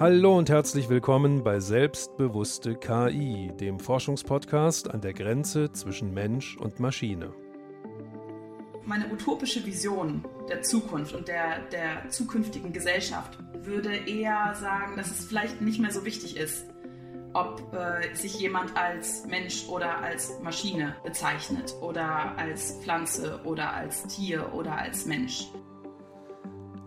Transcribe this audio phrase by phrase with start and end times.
[0.00, 6.78] Hallo und herzlich willkommen bei Selbstbewusste KI, dem Forschungspodcast an der Grenze zwischen Mensch und
[6.78, 7.34] Maschine.
[8.84, 15.24] Meine utopische Vision der Zukunft und der, der zukünftigen Gesellschaft würde eher sagen, dass es
[15.24, 16.66] vielleicht nicht mehr so wichtig ist,
[17.32, 24.06] ob äh, sich jemand als Mensch oder als Maschine bezeichnet oder als Pflanze oder als
[24.06, 25.48] Tier oder als Mensch.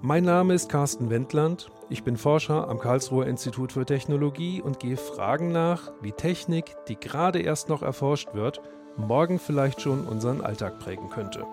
[0.04, 1.70] Mein Name ist Carsten Wendland.
[1.90, 6.96] Ich bin Forscher am Karlsruher Institut für Technologie und gehe Fragen nach, wie Technik, die
[6.96, 8.64] gerade erst noch erforscht wird,
[8.98, 11.46] morgen vielleicht schon unseren Alltag prägen könnte.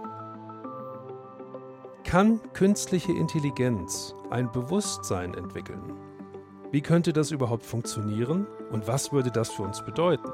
[2.04, 5.92] Kann künstliche Intelligenz ein Bewusstsein entwickeln?
[6.70, 10.26] Wie könnte das überhaupt funktionieren und was würde das für uns bedeuten?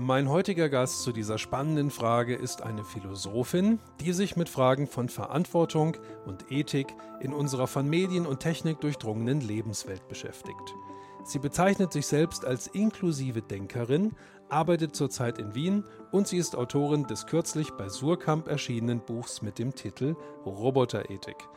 [0.00, 5.08] Mein heutiger Gast zu dieser spannenden Frage ist eine Philosophin, die sich mit Fragen von
[5.08, 10.76] Verantwortung und Ethik in unserer von Medien und Technik durchdrungenen Lebenswelt beschäftigt.
[11.24, 14.14] Sie bezeichnet sich selbst als inklusive Denkerin,
[14.48, 19.58] arbeitet zurzeit in Wien und sie ist Autorin des kürzlich bei Surkamp erschienenen Buchs mit
[19.58, 20.14] dem Titel
[20.46, 21.48] Roboterethik.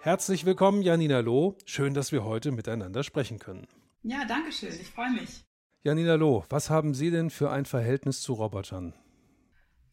[0.00, 1.56] Herzlich willkommen, Janina Loh.
[1.64, 3.68] Schön, dass wir heute miteinander sprechen können.
[4.02, 4.74] Ja, danke schön.
[4.80, 5.44] Ich freue mich.
[5.86, 8.94] Janina Loh, was haben Sie denn für ein Verhältnis zu Robotern?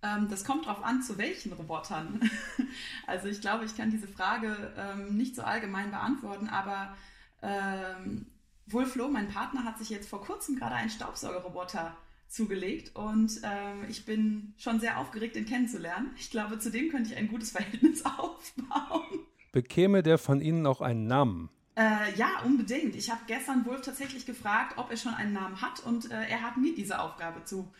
[0.02, 2.22] Ähm, das kommt darauf an, zu welchen Robotern.
[3.08, 6.96] also ich glaube, ich kann diese Frage ähm, nicht so allgemein beantworten, aber
[7.42, 8.28] ähm,
[8.68, 11.98] Wolflo, mein Partner, hat sich jetzt vor kurzem gerade einen Staubsaugerroboter
[12.30, 16.12] zugelegt und ähm, ich bin schon sehr aufgeregt, ihn kennenzulernen.
[16.18, 19.26] Ich glaube, zu dem könnte ich ein gutes Verhältnis aufbauen.
[19.52, 21.50] Bekäme der von Ihnen auch einen Namen?
[21.76, 22.96] Äh, ja, unbedingt.
[22.96, 26.42] Ich habe gestern Wolf tatsächlich gefragt, ob er schon einen Namen hat und äh, er
[26.42, 27.72] hat mir diese Aufgabe zu,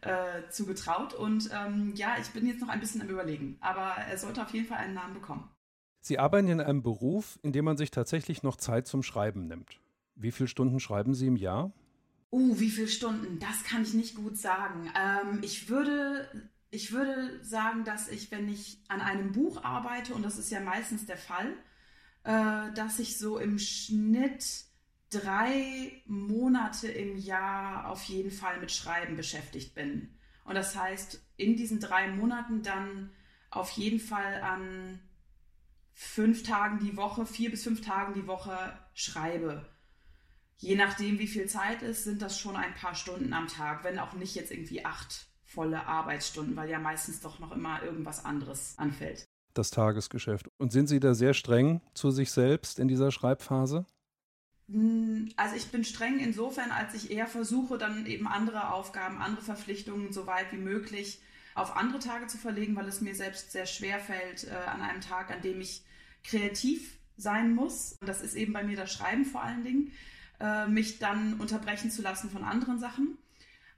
[0.00, 1.12] äh, zugetraut.
[1.12, 4.52] Und ähm, ja, ich bin jetzt noch ein bisschen am Überlegen, aber er sollte auf
[4.54, 5.50] jeden Fall einen Namen bekommen.
[6.00, 9.80] Sie arbeiten in einem Beruf, in dem man sich tatsächlich noch Zeit zum Schreiben nimmt.
[10.14, 11.72] Wie viele Stunden schreiben Sie im Jahr?
[12.30, 13.38] Uh, wie viele Stunden?
[13.38, 14.90] Das kann ich nicht gut sagen.
[14.96, 16.28] Ähm, ich würde
[16.74, 20.60] ich würde sagen, dass ich, wenn ich an einem Buch arbeite, und das ist ja
[20.60, 21.54] meistens der Fall,
[22.24, 24.64] äh, dass ich so im Schnitt
[25.10, 30.16] drei Monate im Jahr auf jeden Fall mit Schreiben beschäftigt bin.
[30.44, 33.10] Und das heißt, in diesen drei Monaten dann
[33.50, 35.00] auf jeden Fall an
[35.92, 39.68] fünf Tagen die Woche, vier bis fünf Tagen die Woche schreibe.
[40.56, 43.98] Je nachdem, wie viel Zeit ist, sind das schon ein paar Stunden am Tag, wenn
[43.98, 48.74] auch nicht jetzt irgendwie acht volle Arbeitsstunden, weil ja meistens doch noch immer irgendwas anderes
[48.78, 50.48] anfällt das Tagesgeschäft.
[50.58, 53.86] Und sind Sie da sehr streng zu sich selbst in dieser Schreibphase?
[54.68, 59.42] Hm, also ich bin streng insofern, als ich eher versuche, dann eben andere Aufgaben, andere
[59.42, 61.20] Verpflichtungen so weit wie möglich
[61.54, 65.00] auf andere Tage zu verlegen, weil es mir selbst sehr schwer fällt, äh, an einem
[65.00, 65.82] Tag, an dem ich
[66.24, 69.92] kreativ sein muss, und das ist eben bei mir das Schreiben vor allen Dingen,
[70.40, 73.18] äh, mich dann unterbrechen zu lassen von anderen Sachen.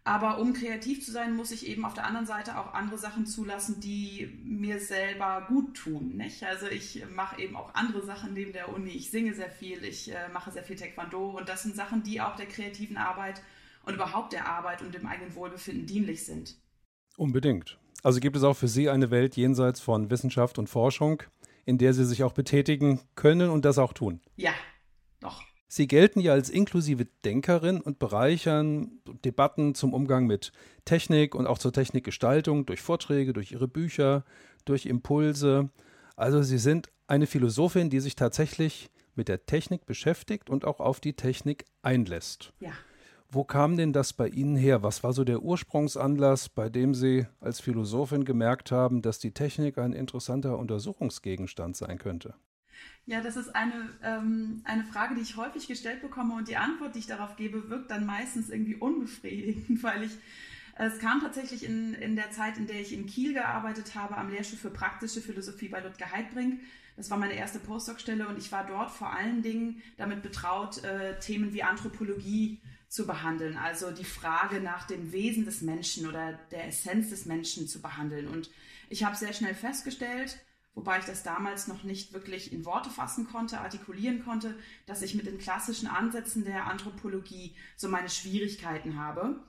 [0.07, 3.27] Aber um kreativ zu sein, muss ich eben auf der anderen Seite auch andere Sachen
[3.27, 6.17] zulassen, die mir selber gut tun.
[6.17, 6.45] Nicht?
[6.45, 8.91] Also ich mache eben auch andere Sachen neben der Uni.
[8.91, 12.21] Ich singe sehr viel, ich äh, mache sehr viel Taekwondo und das sind Sachen, die
[12.21, 13.43] auch der kreativen Arbeit
[13.85, 16.55] und überhaupt der Arbeit und dem eigenen Wohlbefinden dienlich sind.
[17.17, 17.77] Unbedingt.
[18.05, 21.25] Also gibt es auch für Sie eine Welt jenseits von Wissenschaft und Forschung,
[21.65, 24.21] in der Sie sich auch betätigen können und das auch tun?
[24.37, 24.53] Ja.
[25.69, 30.53] Sie gelten ja als inklusive Denkerin und bereichern Debatten zum Umgang mit
[30.85, 34.25] Technik und auch zur Technikgestaltung durch Vorträge, durch ihre Bücher,
[34.65, 35.71] durch Impulse.
[36.15, 41.01] Also Sie sind eine Philosophin, die sich tatsächlich mit der Technik beschäftigt und auch auf
[41.01, 42.53] die Technik einlässt.
[42.61, 42.73] Ja.
[43.29, 44.85] Wo kam denn das bei Ihnen her?
[44.85, 49.79] Was war so der Ursprungsanlass, bei dem Sie als Philosophin gemerkt haben, dass die Technik
[49.79, 52.35] ein interessanter Untersuchungsgegenstand sein könnte?
[53.09, 56.97] Ja, das ist eine, ähm, eine Frage, die ich häufig gestellt bekomme und die Antwort,
[56.97, 60.11] die ich darauf gebe, wirkt dann meistens irgendwie unbefriedigend, weil ich,
[60.75, 64.29] es kam tatsächlich in, in der Zeit, in der ich in Kiel gearbeitet habe, am
[64.29, 66.61] Lehrstuhl für praktische Philosophie bei Ludger Heidbrink.
[66.97, 71.19] Das war meine erste Postdoc-Stelle und ich war dort vor allen Dingen damit betraut, äh,
[71.21, 76.67] Themen wie Anthropologie zu behandeln, also die Frage nach dem Wesen des Menschen oder der
[76.67, 78.27] Essenz des Menschen zu behandeln.
[78.27, 78.51] Und
[78.89, 80.39] ich habe sehr schnell festgestellt,
[80.77, 85.15] wobei ich das damals noch nicht wirklich in Worte fassen konnte, artikulieren konnte, dass ich
[85.17, 89.41] mit den klassischen Ansätzen der Anthropologie so meine Schwierigkeiten habe.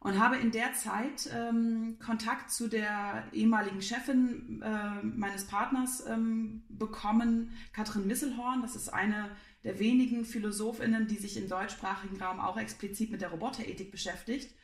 [0.00, 6.62] Und habe in der Zeit ähm, Kontakt zu der ehemaligen Chefin äh, meines Partners ähm,
[6.68, 8.62] bekommen, Katrin Misselhorn.
[8.62, 9.30] Das ist eine
[9.64, 14.54] der wenigen Philosophinnen, die sich im deutschsprachigen Raum auch explizit mit der Roboterethik beschäftigt.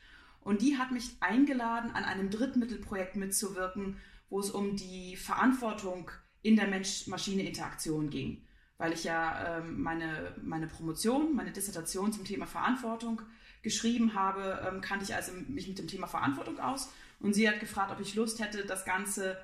[0.42, 3.96] Und die hat mich eingeladen, an einem Drittmittelprojekt mitzuwirken,
[4.32, 8.46] wo es um die Verantwortung in der Mensch-Maschine-Interaktion ging.
[8.78, 13.22] weil ich ja ähm, meine, meine Promotion, meine Dissertation zum Thema Verantwortung
[13.62, 16.90] geschrieben habe, ähm, kannte ich also mich mit dem Thema Verantwortung aus.
[17.20, 19.36] Und sie hat gefragt, ob ich Lust hätte, das ganze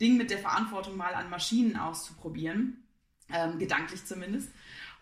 [0.00, 2.84] Ding mit der Verantwortung mal an Maschinen auszuprobieren,
[3.30, 4.50] ähm, gedanklich zumindest.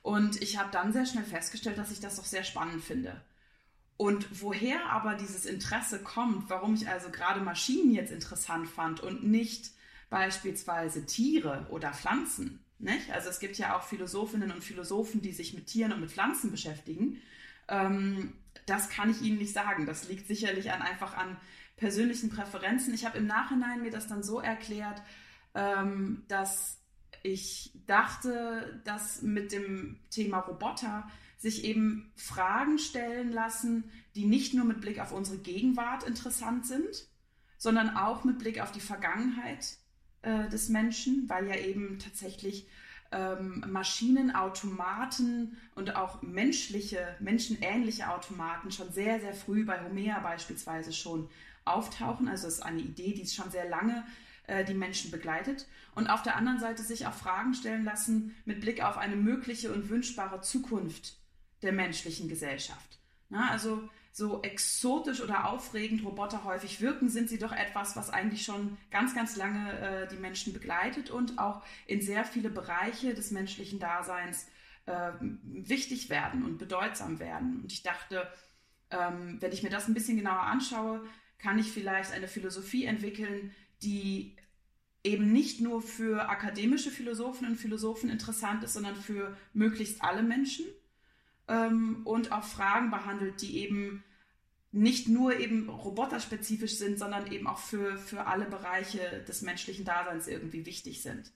[0.00, 3.20] Und ich habe dann sehr schnell festgestellt, dass ich das doch sehr spannend finde.
[4.02, 9.22] Und woher aber dieses Interesse kommt, warum ich also gerade Maschinen jetzt interessant fand und
[9.22, 9.70] nicht
[10.10, 12.64] beispielsweise Tiere oder Pflanzen.
[12.80, 13.12] Nicht?
[13.12, 16.50] Also es gibt ja auch Philosophinnen und Philosophen, die sich mit Tieren und mit Pflanzen
[16.50, 17.22] beschäftigen.
[17.68, 18.32] Ähm,
[18.66, 19.86] das kann ich Ihnen nicht sagen.
[19.86, 21.36] Das liegt sicherlich an, einfach an
[21.76, 22.92] persönlichen Präferenzen.
[22.94, 25.00] Ich habe im Nachhinein mir das dann so erklärt,
[25.54, 26.80] ähm, dass
[27.22, 31.08] ich dachte, dass mit dem Thema Roboter
[31.42, 37.08] sich eben Fragen stellen lassen, die nicht nur mit Blick auf unsere Gegenwart interessant sind,
[37.58, 39.76] sondern auch mit Blick auf die Vergangenheit
[40.22, 42.68] äh, des Menschen, weil ja eben tatsächlich
[43.10, 50.92] ähm, Maschinen, Automaten und auch menschliche, menschenähnliche Automaten schon sehr, sehr früh bei Homer beispielsweise
[50.92, 51.28] schon
[51.64, 52.28] auftauchen.
[52.28, 54.06] Also es ist eine Idee, die schon sehr lange
[54.46, 55.66] äh, die Menschen begleitet.
[55.96, 59.72] Und auf der anderen Seite sich auch Fragen stellen lassen mit Blick auf eine mögliche
[59.72, 61.16] und wünschbare Zukunft
[61.62, 62.98] der menschlichen Gesellschaft.
[63.28, 68.44] Na, also so exotisch oder aufregend Roboter häufig wirken, sind sie doch etwas, was eigentlich
[68.44, 73.30] schon ganz, ganz lange äh, die Menschen begleitet und auch in sehr viele Bereiche des
[73.30, 74.46] menschlichen Daseins
[74.84, 75.12] äh,
[75.44, 77.62] wichtig werden und bedeutsam werden.
[77.62, 78.30] Und ich dachte,
[78.90, 81.02] ähm, wenn ich mir das ein bisschen genauer anschaue,
[81.38, 84.36] kann ich vielleicht eine Philosophie entwickeln, die
[85.04, 90.66] eben nicht nur für akademische Philosophen und Philosophen interessant ist, sondern für möglichst alle Menschen
[91.48, 94.04] ähm, und auch Fragen behandelt, die eben
[94.72, 100.26] nicht nur eben roboterspezifisch sind, sondern eben auch für, für alle Bereiche des menschlichen Daseins
[100.26, 101.30] irgendwie wichtig sind.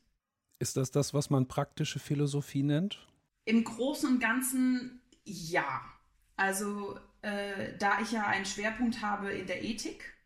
[0.58, 3.06] Ist das das, was man praktische Philosophie nennt?
[3.44, 5.82] Im Großen und Ganzen ja.
[6.36, 10.16] Also äh, da ich ja einen Schwerpunkt habe in der Ethik,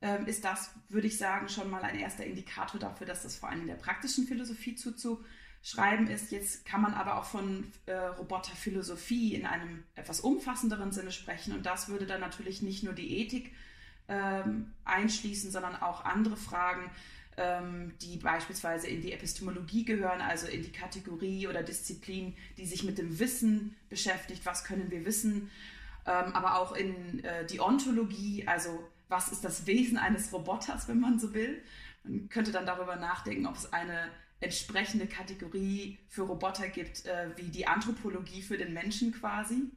[0.00, 3.50] äh, ist das, würde ich sagen, schon mal ein erster Indikator dafür, dass das vor
[3.50, 5.22] allem in der praktischen Philosophie zuzu
[5.66, 6.30] Schreiben ist.
[6.30, 11.52] Jetzt kann man aber auch von äh, Roboterphilosophie in einem etwas umfassenderen Sinne sprechen.
[11.52, 13.52] Und das würde dann natürlich nicht nur die Ethik
[14.06, 16.88] ähm, einschließen, sondern auch andere Fragen,
[17.36, 22.84] ähm, die beispielsweise in die Epistemologie gehören, also in die Kategorie oder Disziplin, die sich
[22.84, 24.46] mit dem Wissen beschäftigt.
[24.46, 25.50] Was können wir wissen?
[26.06, 31.00] Ähm, aber auch in äh, die Ontologie, also was ist das Wesen eines Roboters, wenn
[31.00, 31.60] man so will.
[32.04, 37.50] Man könnte dann darüber nachdenken, ob es eine entsprechende Kategorie für Roboter gibt, äh, wie
[37.50, 39.70] die Anthropologie für den Menschen quasi.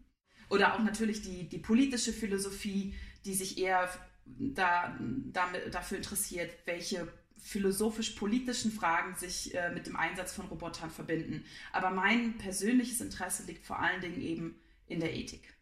[0.50, 2.96] Oder auch natürlich die, die politische Philosophie,
[3.26, 3.90] die sich eher
[4.26, 7.08] da, damit, dafür interessiert, welche
[7.38, 11.46] philosophisch-politischen Fragen sich äh, mit dem Einsatz von Robotern verbinden.
[11.72, 15.54] Aber mein persönliches Interesse liegt vor allen Dingen eben in der Ethik.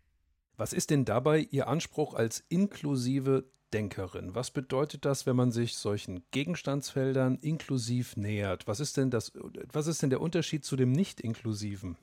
[0.55, 4.33] Was ist denn dabei Ihr Anspruch als inklusive Denkerin.
[4.35, 8.67] Was bedeutet das, wenn man sich solchen Gegenstandsfeldern inklusiv nähert?
[8.67, 9.33] Was ist denn das,
[9.71, 11.97] was ist denn der Unterschied zu dem Nicht-Inklusiven?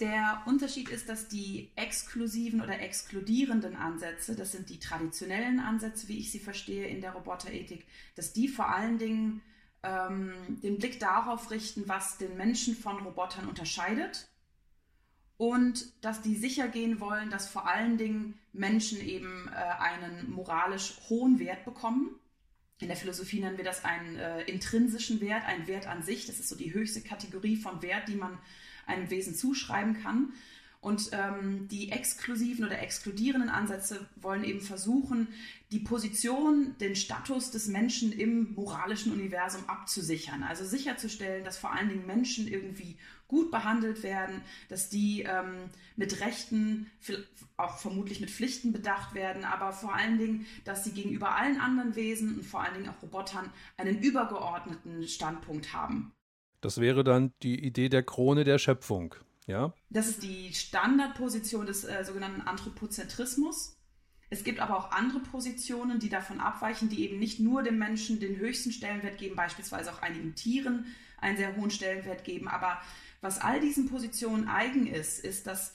[0.00, 6.18] Der Unterschied ist, dass die exklusiven oder exkludierenden Ansätze, das sind die traditionellen Ansätze, wie
[6.18, 9.42] ich sie verstehe in der Roboterethik, dass die vor allen Dingen
[9.82, 10.32] ähm,
[10.62, 14.28] den Blick darauf richten, was den Menschen von Robotern unterscheidet
[15.38, 20.94] und dass die sicher gehen wollen, dass vor allen Dingen Menschen eben äh, einen moralisch
[21.08, 22.18] hohen Wert bekommen.
[22.80, 26.26] In der Philosophie nennen wir das einen äh, intrinsischen Wert, einen Wert an sich.
[26.26, 28.38] Das ist so die höchste Kategorie von Wert, die man
[28.86, 30.32] einem Wesen zuschreiben kann.
[30.80, 35.28] Und ähm, die exklusiven oder exkludierenden Ansätze wollen eben versuchen,
[35.72, 40.44] die Position, den Status des Menschen im moralischen Universum abzusichern.
[40.44, 46.20] Also sicherzustellen, dass vor allen Dingen Menschen irgendwie gut behandelt werden, dass die ähm, mit
[46.20, 46.90] Rechten,
[47.56, 51.96] auch vermutlich mit Pflichten bedacht werden, aber vor allen Dingen, dass sie gegenüber allen anderen
[51.96, 56.12] Wesen und vor allen Dingen auch Robotern einen übergeordneten Standpunkt haben.
[56.60, 59.14] Das wäre dann die Idee der Krone der Schöpfung.
[59.46, 59.72] Ja?
[59.90, 63.76] Das ist die Standardposition des äh, sogenannten Anthropozentrismus.
[64.28, 68.18] Es gibt aber auch andere Positionen, die davon abweichen, die eben nicht nur dem Menschen
[68.18, 70.86] den höchsten Stellenwert geben, beispielsweise auch einigen Tieren
[71.18, 72.48] einen sehr hohen Stellenwert geben.
[72.48, 72.80] Aber
[73.20, 75.74] was all diesen Positionen eigen ist, ist, dass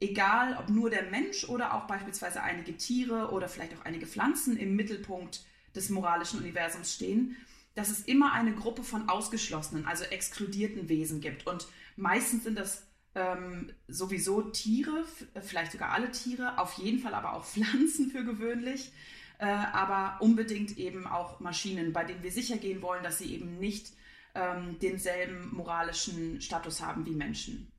[0.00, 4.56] egal ob nur der Mensch oder auch beispielsweise einige Tiere oder vielleicht auch einige Pflanzen
[4.56, 7.36] im Mittelpunkt des moralischen Universums stehen,
[7.74, 11.46] dass es immer eine Gruppe von ausgeschlossenen, also exkludierten Wesen gibt.
[11.46, 15.04] Und meistens sind das ähm, sowieso Tiere,
[15.40, 18.92] vielleicht sogar alle Tiere, auf jeden Fall aber auch Pflanzen für gewöhnlich,
[19.38, 23.58] äh, aber unbedingt eben auch Maschinen, bei denen wir sicher gehen wollen, dass sie eben
[23.58, 23.92] nicht
[24.34, 27.72] ähm, denselben moralischen Status haben wie Menschen.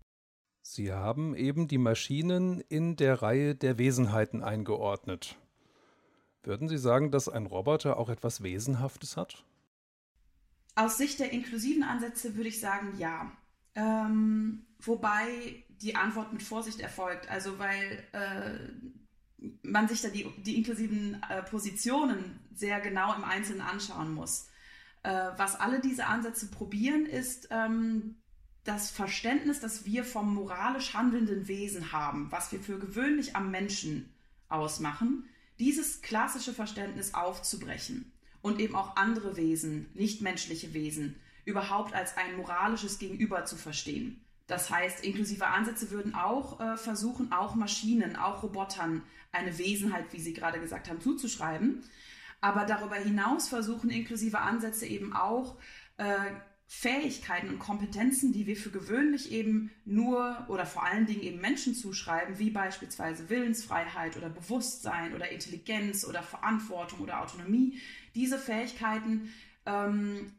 [0.61, 5.37] Sie haben eben die Maschinen in der Reihe der Wesenheiten eingeordnet.
[6.43, 9.43] Würden Sie sagen, dass ein Roboter auch etwas Wesenhaftes hat?
[10.75, 13.31] Aus Sicht der inklusiven Ansätze würde ich sagen, ja.
[13.75, 17.29] Ähm, wobei die Antwort mit Vorsicht erfolgt.
[17.29, 23.61] Also weil äh, man sich da die, die inklusiven äh, Positionen sehr genau im Einzelnen
[23.61, 24.48] anschauen muss.
[25.03, 28.15] Äh, was alle diese Ansätze probieren, ist ähm,
[28.63, 34.13] das Verständnis, das wir vom moralisch handelnden Wesen haben, was wir für gewöhnlich am Menschen
[34.49, 41.15] ausmachen, dieses klassische Verständnis aufzubrechen und eben auch andere Wesen, nichtmenschliche Wesen,
[41.45, 44.21] überhaupt als ein moralisches Gegenüber zu verstehen.
[44.47, 50.19] Das heißt, inklusive Ansätze würden auch äh, versuchen, auch Maschinen, auch Robotern eine Wesenheit, wie
[50.19, 51.83] Sie gerade gesagt haben, zuzuschreiben.
[52.41, 55.57] Aber darüber hinaus versuchen inklusive Ansätze eben auch
[55.97, 56.15] äh,
[56.71, 61.73] Fähigkeiten und Kompetenzen, die wir für gewöhnlich eben nur oder vor allen Dingen eben Menschen
[61.73, 67.79] zuschreiben, wie beispielsweise Willensfreiheit oder Bewusstsein oder Intelligenz oder Verantwortung oder Autonomie,
[68.13, 69.33] diese Fähigkeiten
[69.65, 70.31] ähm,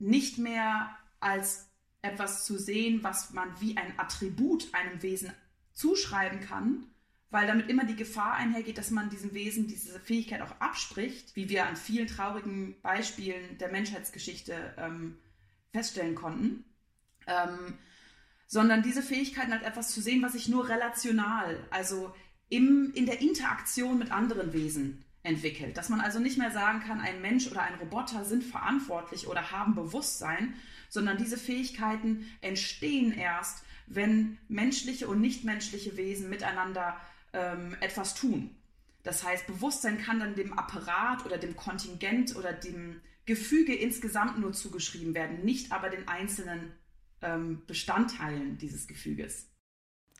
[0.00, 1.68] nicht mehr als
[2.02, 5.32] etwas zu sehen, was man wie ein Attribut einem Wesen
[5.72, 6.86] zuschreiben kann,
[7.30, 11.48] weil damit immer die Gefahr einhergeht, dass man diesem Wesen diese Fähigkeit auch abspricht, wie
[11.48, 15.18] wir an vielen traurigen Beispielen der Menschheitsgeschichte ähm,
[15.72, 16.64] feststellen konnten.
[17.26, 17.78] Ähm,
[18.46, 22.14] sondern diese Fähigkeiten halt etwas zu sehen, was sich nur relational, also
[22.48, 25.76] im, in der Interaktion mit anderen Wesen entwickelt.
[25.76, 29.50] Dass man also nicht mehr sagen kann, ein Mensch oder ein Roboter sind verantwortlich oder
[29.50, 30.54] haben Bewusstsein,
[30.88, 36.96] sondern diese Fähigkeiten entstehen erst, wenn menschliche und nichtmenschliche Wesen miteinander
[37.36, 38.56] ähm, etwas tun.
[39.02, 44.52] Das heißt, Bewusstsein kann dann dem Apparat oder dem Kontingent oder dem Gefüge insgesamt nur
[44.52, 46.72] zugeschrieben werden, nicht aber den einzelnen
[47.22, 49.48] ähm, Bestandteilen dieses Gefüges.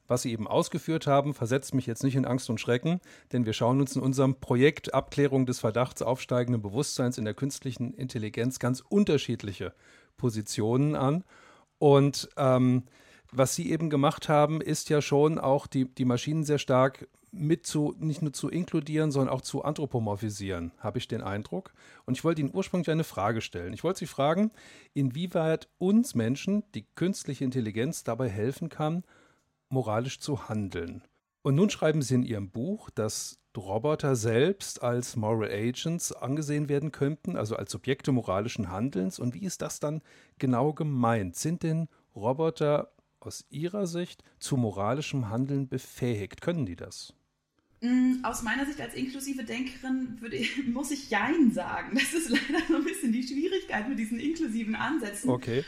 [0.09, 3.01] Was Sie eben ausgeführt haben, versetzt mich jetzt nicht in Angst und Schrecken,
[3.33, 7.93] denn wir schauen uns in unserem Projekt Abklärung des Verdachts aufsteigenden Bewusstseins in der künstlichen
[7.95, 9.75] Intelligenz ganz unterschiedliche
[10.17, 11.25] Positionen an.
[11.79, 12.85] Und ähm,
[13.37, 17.67] was Sie eben gemacht haben, ist ja schon auch die, die Maschinen sehr stark mit
[17.67, 21.75] zu, nicht nur zu inkludieren, sondern auch zu anthropomorphisieren, habe ich den Eindruck.
[22.07, 23.75] Und ich wollte Ihnen ursprünglich eine Frage stellen.
[23.75, 24.51] Ich wollte Sie fragen,
[24.95, 29.05] inwieweit uns Menschen die künstliche Intelligenz dabei helfen kann,
[29.69, 31.03] moralisch zu handeln.
[31.43, 36.93] Und nun schreiben Sie in Ihrem Buch, dass Roboter selbst als Moral Agents angesehen werden
[36.93, 39.19] könnten, also als Subjekte moralischen Handelns.
[39.19, 40.03] Und wie ist das dann
[40.39, 41.37] genau gemeint?
[41.37, 42.91] Sind denn Roboter
[43.27, 46.41] aus Ihrer Sicht zu moralischem Handeln befähigt?
[46.41, 47.13] Können die das?
[47.81, 50.43] Mm, aus meiner Sicht als inklusive Denkerin würde,
[50.73, 51.95] muss ich Jein sagen.
[51.95, 55.31] Das ist leider so ein bisschen die Schwierigkeit mit diesen inklusiven Ansätzen.
[55.31, 55.65] Okay.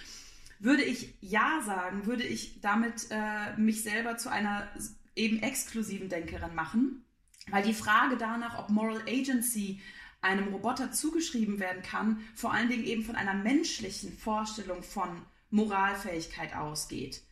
[0.60, 4.68] Würde ich Ja sagen, würde ich damit äh, mich selber zu einer
[5.14, 7.04] eben exklusiven Denkerin machen.
[7.50, 9.80] Weil die Frage danach, ob Moral Agency
[10.20, 16.54] einem Roboter zugeschrieben werden kann, vor allen Dingen eben von einer menschlichen Vorstellung von Moralfähigkeit
[16.56, 17.22] ausgeht.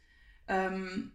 [0.48, 1.12] Ähm,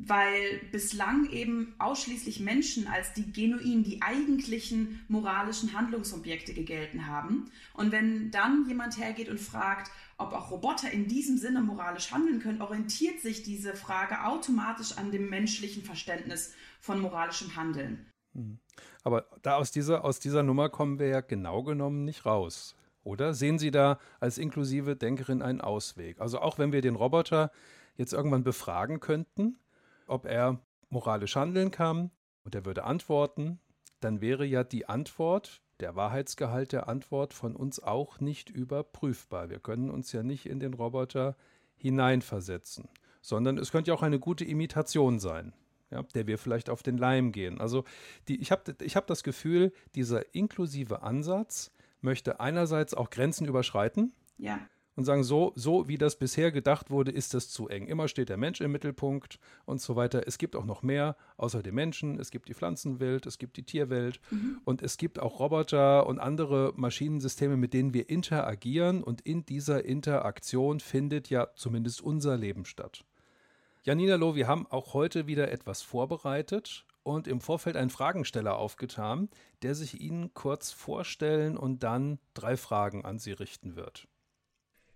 [0.00, 7.50] weil bislang eben ausschließlich Menschen als die genuin, die eigentlichen moralischen Handlungsobjekte gegelten haben.
[7.74, 12.38] Und wenn dann jemand hergeht und fragt, ob auch Roboter in diesem Sinne moralisch handeln
[12.38, 18.06] können, orientiert sich diese Frage automatisch an dem menschlichen Verständnis von moralischem Handeln.
[18.34, 18.60] Hm.
[19.02, 22.76] Aber da aus dieser, aus dieser Nummer kommen wir ja genau genommen nicht raus.
[23.02, 26.20] Oder sehen Sie da als inklusive Denkerin einen Ausweg?
[26.20, 27.50] Also auch wenn wir den Roboter
[27.98, 29.58] jetzt irgendwann befragen könnten,
[30.06, 32.10] ob er moralisch handeln kann
[32.44, 33.60] und er würde antworten,
[34.00, 39.50] dann wäre ja die Antwort, der Wahrheitsgehalt der Antwort von uns auch nicht überprüfbar.
[39.50, 41.36] Wir können uns ja nicht in den Roboter
[41.76, 42.88] hineinversetzen,
[43.20, 45.52] sondern es könnte ja auch eine gute Imitation sein,
[45.90, 47.60] ja, der wir vielleicht auf den Leim gehen.
[47.60, 47.84] Also
[48.28, 54.12] die, ich habe ich hab das Gefühl, dieser inklusive Ansatz möchte einerseits auch Grenzen überschreiten.
[54.36, 54.60] Ja
[54.98, 57.86] und sagen, so, so wie das bisher gedacht wurde, ist das zu eng.
[57.86, 60.26] Immer steht der Mensch im Mittelpunkt und so weiter.
[60.26, 62.18] Es gibt auch noch mehr außer dem Menschen.
[62.18, 64.60] Es gibt die Pflanzenwelt, es gibt die Tierwelt mhm.
[64.64, 69.84] und es gibt auch Roboter und andere Maschinensysteme, mit denen wir interagieren und in dieser
[69.84, 73.04] Interaktion findet ja zumindest unser Leben statt.
[73.84, 79.28] Janina Loh, wir haben auch heute wieder etwas vorbereitet und im Vorfeld einen Fragensteller aufgetan,
[79.62, 84.08] der sich Ihnen kurz vorstellen und dann drei Fragen an Sie richten wird.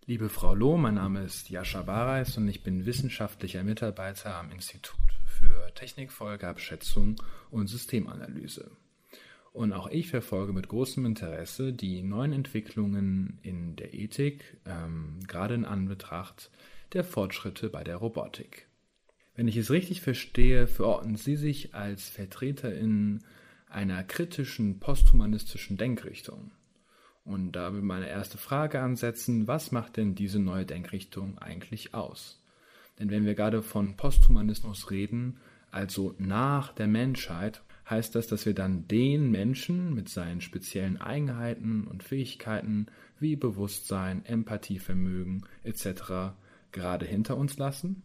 [0.04, 4.98] Liebe Frau Loh, mein Name ist Jascha Bareis und ich bin wissenschaftlicher Mitarbeiter am Institut
[5.26, 8.72] für Technikfolgeabschätzung und Systemanalyse.
[9.52, 15.54] Und auch ich verfolge mit großem Interesse die neuen Entwicklungen in der Ethik, ähm, gerade
[15.54, 16.50] in Anbetracht
[16.94, 18.66] der Fortschritte bei der Robotik.
[19.36, 23.20] Wenn ich es richtig verstehe, verorten Sie sich als Vertreterin
[23.68, 26.50] einer kritischen posthumanistischen Denkrichtung.
[27.24, 32.42] Und da will meine erste Frage ansetzen, was macht denn diese neue Denkrichtung eigentlich aus?
[32.98, 35.38] Denn wenn wir gerade von Posthumanismus reden,
[35.70, 41.86] also nach der Menschheit, heißt das, dass wir dann den Menschen mit seinen speziellen Eigenheiten
[41.86, 42.86] und Fähigkeiten
[43.18, 46.34] wie Bewusstsein, Empathievermögen etc.
[46.72, 48.02] gerade hinter uns lassen?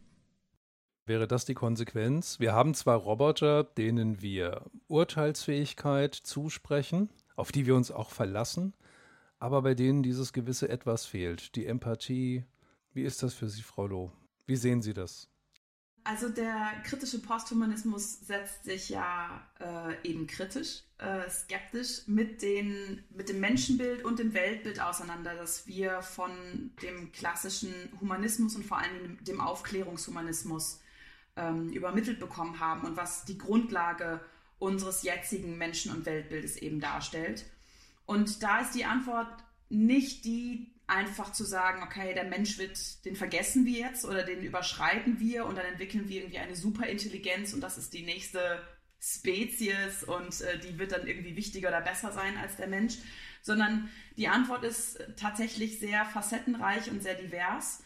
[1.06, 2.40] Wäre das die Konsequenz?
[2.40, 8.74] Wir haben zwar Roboter, denen wir Urteilsfähigkeit zusprechen, auf die wir uns auch verlassen,
[9.40, 12.46] aber bei denen dieses gewisse Etwas fehlt, die Empathie.
[12.94, 14.12] Wie ist das für Sie, Frau Loh?
[14.46, 15.30] Wie sehen Sie das?
[16.04, 23.28] Also der kritische Posthumanismus setzt sich ja äh, eben kritisch, äh, skeptisch mit, den, mit
[23.28, 26.32] dem Menschenbild und dem Weltbild auseinander, das wir von
[26.82, 30.80] dem klassischen Humanismus und vor allem dem Aufklärungshumanismus
[31.36, 34.22] ähm, übermittelt bekommen haben und was die Grundlage
[34.60, 37.46] unseres jetzigen Menschen- und Weltbildes eben darstellt.
[38.08, 39.28] Und da ist die Antwort
[39.70, 44.42] nicht die, einfach zu sagen, okay, der Mensch wird, den vergessen wir jetzt oder den
[44.42, 48.62] überschreiten wir und dann entwickeln wir irgendwie eine Superintelligenz und das ist die nächste
[49.00, 52.98] Spezies und äh, die wird dann irgendwie wichtiger oder besser sein als der Mensch,
[53.42, 57.84] sondern die Antwort ist tatsächlich sehr facettenreich und sehr divers,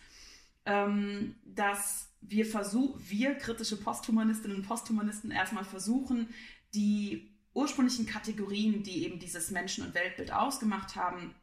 [0.66, 6.30] ähm, dass wir versuchen, wir kritische Posthumanistinnen und Posthumanisten erstmal versuchen,
[6.75, 11.36] die ursprünglichen Kategorien, die eben dieses Menschen- und Weltbild ausgemacht haben,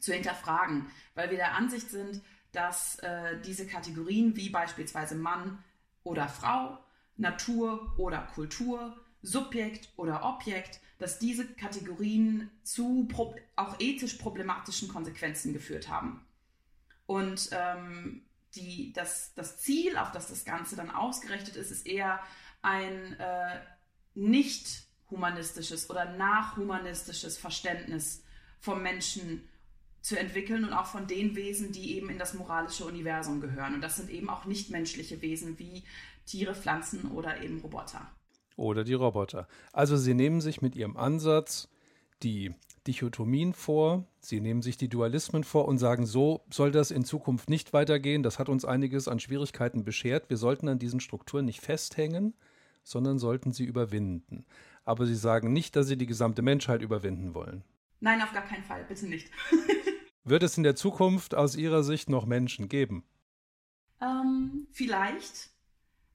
[0.00, 2.20] zu hinterfragen, weil wir der Ansicht sind,
[2.52, 5.62] dass äh, diese Kategorien wie beispielsweise Mann
[6.02, 6.78] oder Frau,
[7.16, 13.08] Natur oder Kultur, Subjekt oder Objekt, dass diese Kategorien zu
[13.56, 16.24] auch ethisch problematischen Konsequenzen geführt haben.
[17.06, 18.22] Und ähm,
[18.54, 22.20] die, das, das Ziel, auf das das Ganze dann ausgerichtet ist, ist eher
[22.62, 23.60] ein äh,
[24.14, 28.22] nicht humanistisches oder nachhumanistisches Verständnis
[28.60, 29.48] vom Menschen
[30.00, 33.74] zu entwickeln und auch von den Wesen, die eben in das moralische Universum gehören.
[33.74, 35.82] Und das sind eben auch nichtmenschliche Wesen wie
[36.26, 38.10] Tiere, Pflanzen oder eben Roboter.
[38.56, 39.48] Oder die Roboter.
[39.72, 41.68] Also sie nehmen sich mit ihrem Ansatz
[42.22, 42.54] die
[42.86, 47.48] Dichotomien vor, sie nehmen sich die Dualismen vor und sagen, so soll das in Zukunft
[47.48, 48.22] nicht weitergehen.
[48.22, 50.28] Das hat uns einiges an Schwierigkeiten beschert.
[50.28, 52.34] Wir sollten an diesen Strukturen nicht festhängen,
[52.82, 54.44] sondern sollten sie überwinden.
[54.84, 57.64] Aber sie sagen nicht, dass sie die gesamte Menschheit überwinden wollen.
[58.00, 59.30] Nein, auf gar keinen Fall, bitte nicht.
[60.24, 63.04] Wird es in der Zukunft aus Ihrer Sicht noch Menschen geben?
[64.00, 65.50] Ähm, vielleicht.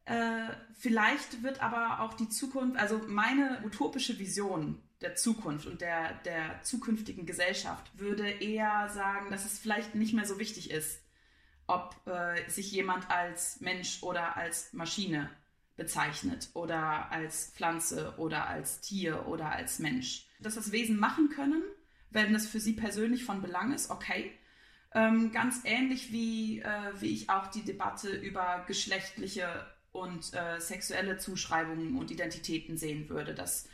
[0.06, 6.16] Äh, vielleicht wird aber auch die Zukunft, also meine utopische Vision der Zukunft und der,
[6.26, 11.02] der zukünftigen Gesellschaft würde eher sagen, dass es vielleicht nicht mehr so wichtig ist,
[11.68, 15.30] ob äh, sich jemand als Mensch oder als Maschine
[15.80, 20.28] bezeichnet oder als Pflanze oder als Tier oder als Mensch.
[20.40, 21.64] Dass das Wesen machen können
[22.12, 24.32] wenn das für sie persönlich von Belang ist, okay.
[24.94, 31.18] Ähm, ganz ähnlich wie, äh, wie ich auch die Debatte über geschlechtliche und äh, sexuelle
[31.18, 33.68] Zuschreibungen und Identitäten sehen würde, dass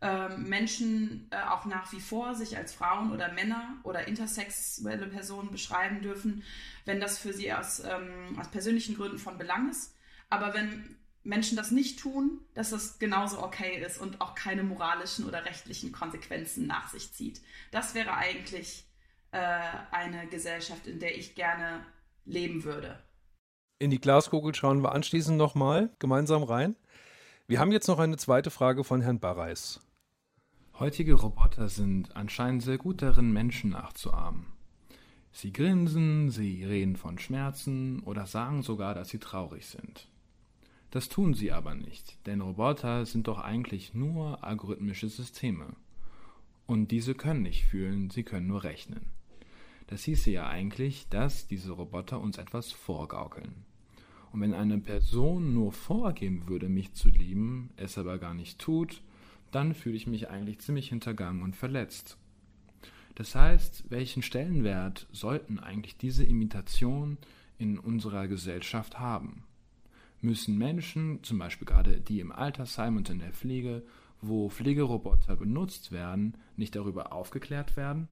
[0.00, 5.50] ähm, Menschen äh, auch nach wie vor sich als Frauen oder Männer oder intersexuelle Personen
[5.50, 6.44] beschreiben dürfen,
[6.84, 9.96] wenn das für sie aus, ähm, aus persönlichen Gründen von Belang ist.
[10.28, 15.26] Aber wenn Menschen das nicht tun, dass das genauso okay ist und auch keine moralischen
[15.26, 17.40] oder rechtlichen Konsequenzen nach sich zieht.
[17.70, 18.84] Das wäre eigentlich
[19.32, 19.38] äh,
[19.90, 21.84] eine Gesellschaft, in der ich gerne
[22.24, 22.98] leben würde.
[23.78, 26.76] In die Glaskugel schauen wir anschließend nochmal gemeinsam rein.
[27.46, 29.80] Wir haben jetzt noch eine zweite Frage von Herrn Barreis.
[30.78, 34.46] Heutige Roboter sind anscheinend sehr gut darin, Menschen nachzuahmen.
[35.32, 40.09] Sie grinsen, sie reden von Schmerzen oder sagen sogar, dass sie traurig sind.
[40.90, 45.76] Das tun sie aber nicht, denn Roboter sind doch eigentlich nur algorithmische Systeme.
[46.66, 49.06] Und diese können nicht fühlen, sie können nur rechnen.
[49.86, 53.64] Das hieße ja eigentlich, dass diese Roboter uns etwas vorgaukeln.
[54.32, 59.02] Und wenn eine Person nur vorgeben würde, mich zu lieben, es aber gar nicht tut,
[59.50, 62.18] dann fühle ich mich eigentlich ziemlich hintergangen und verletzt.
[63.16, 67.18] Das heißt, welchen Stellenwert sollten eigentlich diese Imitationen
[67.58, 69.42] in unserer Gesellschaft haben?
[70.22, 73.84] Müssen Menschen, zum Beispiel gerade die im Altersheim und in der Pflege,
[74.20, 78.08] wo Pflegeroboter benutzt werden, nicht darüber aufgeklärt werden?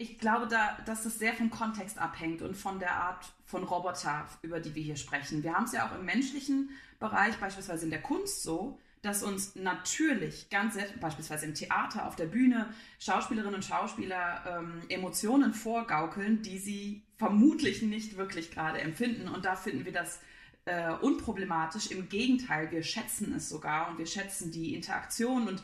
[0.00, 4.28] Ich glaube, da, dass das sehr vom Kontext abhängt und von der Art von Roboter,
[4.42, 5.42] über die wir hier sprechen.
[5.42, 6.70] Wir haben es ja auch im menschlichen
[7.00, 12.16] Bereich, beispielsweise in der Kunst so, dass uns natürlich ganz selbst, beispielsweise im Theater, auf
[12.16, 19.28] der Bühne, Schauspielerinnen und Schauspieler ähm, Emotionen vorgaukeln, die sie vermutlich nicht wirklich gerade empfinden.
[19.28, 20.20] Und da finden wir das
[20.68, 21.90] äh, unproblematisch.
[21.90, 25.62] Im Gegenteil, wir schätzen es sogar und wir schätzen die Interaktion und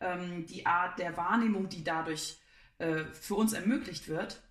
[0.00, 2.38] ähm, die Art der Wahrnehmung, die dadurch
[2.78, 4.42] äh, für uns ermöglicht wird.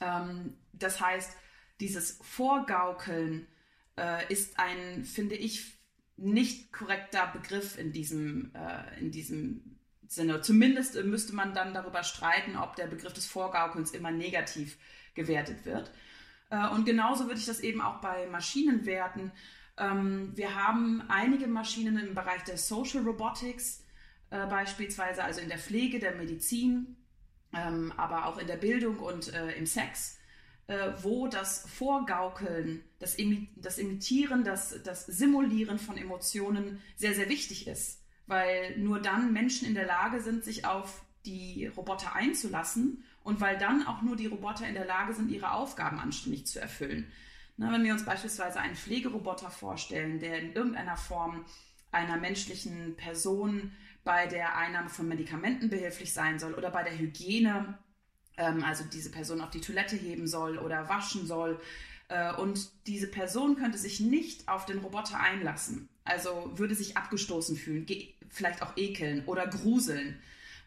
[0.00, 1.36] Ähm, das heißt,
[1.80, 3.46] dieses Vorgaukeln
[3.98, 5.74] äh, ist ein, finde ich,
[6.16, 10.40] nicht korrekter Begriff in diesem, äh, in diesem Sinne.
[10.40, 14.78] Zumindest müsste man dann darüber streiten, ob der Begriff des Vorgaukelns immer negativ
[15.14, 15.90] gewertet wird.
[16.50, 19.32] Äh, und genauso würde ich das eben auch bei Maschinen werten.
[19.78, 23.84] Ähm, wir haben einige Maschinen im Bereich der Social Robotics,
[24.30, 26.96] äh, beispielsweise also in der Pflege, der Medizin,
[27.52, 30.18] ähm, aber auch in der Bildung und äh, im Sex,
[31.00, 38.76] wo das Vorgaukeln, das, Imitieren, das, das Simulieren von Emotionen sehr, sehr wichtig ist, weil
[38.76, 43.84] nur dann Menschen in der Lage sind, sich auf die Roboter einzulassen und weil dann
[43.84, 47.10] auch nur die Roboter in der Lage sind, ihre Aufgaben anständig zu erfüllen.
[47.56, 51.44] Na, wenn wir uns beispielsweise einen Pflegeroboter vorstellen, der in irgendeiner Form
[51.90, 53.72] einer menschlichen Person
[54.04, 57.76] bei der Einnahme von Medikamenten behilflich sein soll oder bei der Hygiene,
[58.36, 61.60] ähm, also diese Person auf die Toilette heben soll oder waschen soll.
[62.06, 67.56] Äh, und diese Person könnte sich nicht auf den Roboter einlassen, also würde sich abgestoßen
[67.56, 67.86] fühlen,
[68.30, 70.20] vielleicht auch ekeln oder gruseln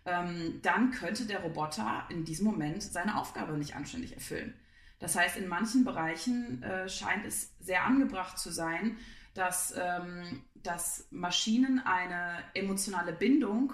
[0.06, 4.54] ähm, dann könnte der Roboter in diesem Moment seine Aufgabe nicht anständig erfüllen.
[5.00, 8.98] Das heißt, in manchen Bereichen äh, scheint es sehr angebracht zu sein,
[9.34, 13.74] dass, ähm, dass Maschinen eine emotionale Bindung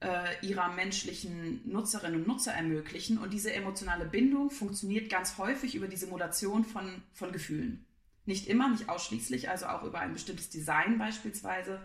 [0.00, 3.18] äh, ihrer menschlichen Nutzerinnen und Nutzer ermöglichen.
[3.18, 7.86] Und diese emotionale Bindung funktioniert ganz häufig über die Simulation von, von Gefühlen.
[8.26, 11.80] Nicht immer, nicht ausschließlich, also auch über ein bestimmtes Design beispielsweise,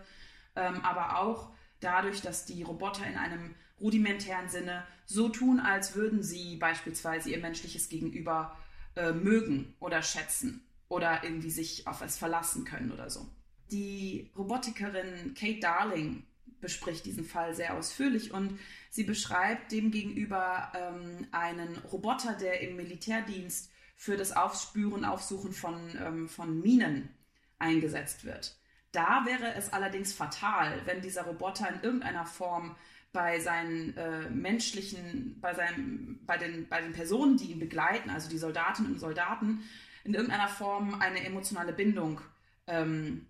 [0.56, 6.22] ähm, aber auch dadurch, dass die Roboter in einem rudimentären Sinne so tun, als würden
[6.22, 8.56] sie beispielsweise ihr menschliches Gegenüber
[8.96, 13.26] äh, mögen oder schätzen oder irgendwie sich auf es verlassen können oder so.
[13.70, 16.24] Die Robotikerin Kate Darling
[16.60, 18.58] bespricht diesen Fall sehr ausführlich und
[18.90, 26.28] sie beschreibt demgegenüber ähm, einen Roboter, der im Militärdienst für das Aufspüren, Aufsuchen von, ähm,
[26.28, 27.10] von Minen
[27.58, 28.57] eingesetzt wird.
[28.92, 32.76] Da wäre es allerdings fatal, wenn dieser Roboter in irgendeiner Form
[33.12, 38.28] bei seinen äh, menschlichen, bei, seinem, bei, den, bei den Personen, die ihn begleiten, also
[38.28, 39.62] die Soldatinnen und Soldaten,
[40.04, 42.20] in irgendeiner Form eine emotionale Bindung
[42.66, 43.26] ähm,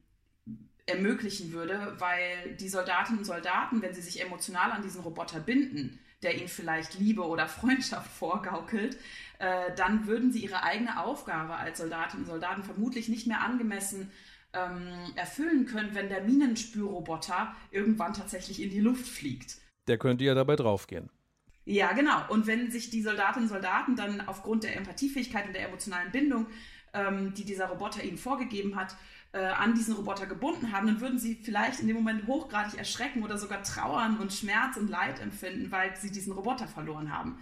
[0.87, 5.99] ermöglichen würde, weil die Soldatinnen und Soldaten, wenn sie sich emotional an diesen Roboter binden,
[6.23, 8.97] der ihnen vielleicht Liebe oder Freundschaft vorgaukelt,
[9.39, 14.11] äh, dann würden sie ihre eigene Aufgabe als Soldatinnen und Soldaten vermutlich nicht mehr angemessen
[14.53, 19.59] ähm, erfüllen können, wenn der Minenspürroboter irgendwann tatsächlich in die Luft fliegt.
[19.87, 21.11] Der könnte ja dabei draufgehen.
[21.65, 22.17] Ja, genau.
[22.29, 26.47] Und wenn sich die Soldatinnen und Soldaten dann aufgrund der Empathiefähigkeit und der emotionalen Bindung,
[26.95, 28.97] ähm, die dieser Roboter ihnen vorgegeben hat,
[29.33, 33.23] äh, an diesen Roboter gebunden haben, dann würden sie vielleicht in dem Moment hochgradig erschrecken
[33.23, 37.39] oder sogar trauern und Schmerz und Leid empfinden, weil sie diesen Roboter verloren haben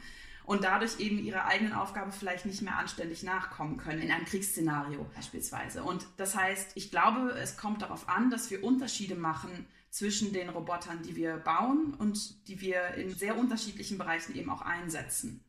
[0.47, 5.05] und dadurch eben ihrer eigenen Aufgabe vielleicht nicht mehr anständig nachkommen können, in einem Kriegsszenario
[5.15, 5.83] beispielsweise.
[5.83, 10.49] Und das heißt, ich glaube, es kommt darauf an, dass wir Unterschiede machen zwischen den
[10.49, 15.45] Robotern, die wir bauen und die wir in sehr unterschiedlichen Bereichen eben auch einsetzen.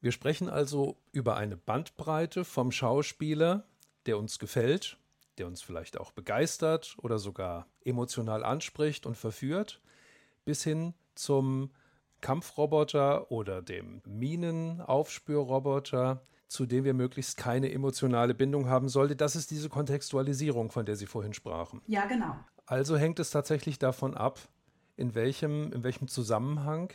[0.00, 3.66] Wir sprechen also über eine Bandbreite vom Schauspieler,
[4.06, 4.98] der uns gefällt,
[5.36, 9.82] der uns vielleicht auch begeistert oder sogar emotional anspricht und verführt,
[10.44, 11.70] bis hin zum
[12.26, 19.14] Kampfroboter oder dem Minenaufspürroboter, zu dem wir möglichst keine emotionale Bindung haben sollte.
[19.14, 21.82] Das ist diese Kontextualisierung, von der Sie vorhin sprachen.
[21.86, 22.36] Ja, genau.
[22.66, 24.40] Also hängt es tatsächlich davon ab,
[24.96, 26.92] in welchem, in welchem Zusammenhang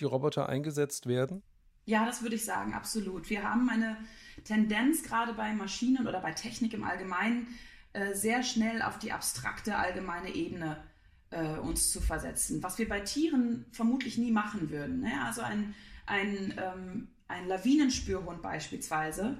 [0.00, 1.44] die Roboter eingesetzt werden?
[1.84, 3.30] Ja, das würde ich sagen, absolut.
[3.30, 3.96] Wir haben eine
[4.42, 7.46] Tendenz gerade bei Maschinen oder bei Technik im Allgemeinen
[7.92, 10.82] äh, sehr schnell auf die abstrakte allgemeine Ebene
[11.36, 15.00] äh, uns zu versetzen, was wir bei Tieren vermutlich nie machen würden.
[15.00, 15.12] Ne?
[15.24, 15.74] Also ein,
[16.06, 19.36] ein, ähm, ein Lawinenspürhund beispielsweise,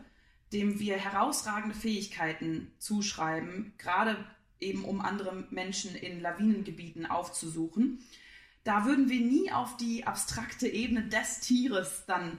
[0.53, 4.17] dem wir herausragende Fähigkeiten zuschreiben, gerade
[4.61, 8.01] eben um andere Menschen in Lawinengebieten aufzusuchen,
[8.65, 12.39] da würden wir nie auf die abstrakte Ebene des Tieres dann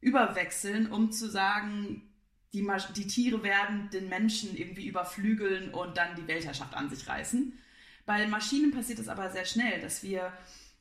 [0.00, 2.02] überwechseln, um zu sagen,
[2.52, 7.52] die, die Tiere werden den Menschen irgendwie überflügeln und dann die Weltherrschaft an sich reißen,
[8.08, 10.32] bei Maschinen passiert es aber sehr schnell, dass wir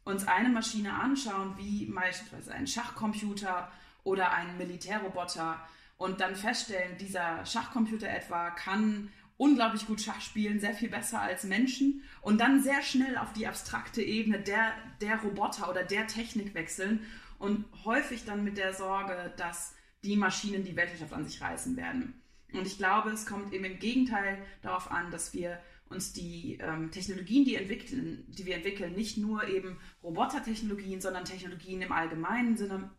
[0.06, 3.70] uns eine Maschine anschauen, wie beispielsweise ein Schachcomputer
[4.06, 5.60] oder ein Militärroboter
[5.98, 11.44] und dann feststellen, dieser Schachcomputer etwa kann unglaublich gut Schach spielen, sehr viel besser als
[11.44, 16.54] Menschen und dann sehr schnell auf die abstrakte Ebene der, der Roboter oder der Technik
[16.54, 17.06] wechseln
[17.40, 22.22] und häufig dann mit der Sorge, dass die Maschinen die Weltwirtschaft an sich reißen werden.
[22.54, 25.60] Und ich glaube, es kommt eben im Gegenteil darauf an, dass wir
[25.90, 31.82] uns die ähm, Technologien, die, entwickeln, die wir entwickeln, nicht nur eben Robotertechnologien, sondern Technologien
[31.82, 32.92] im allgemeinen Sinne,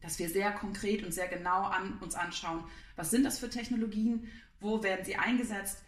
[0.00, 2.64] dass wir sehr konkret und sehr genau an, uns anschauen,
[2.96, 4.28] was sind das für Technologien,
[4.60, 5.82] wo werden sie eingesetzt,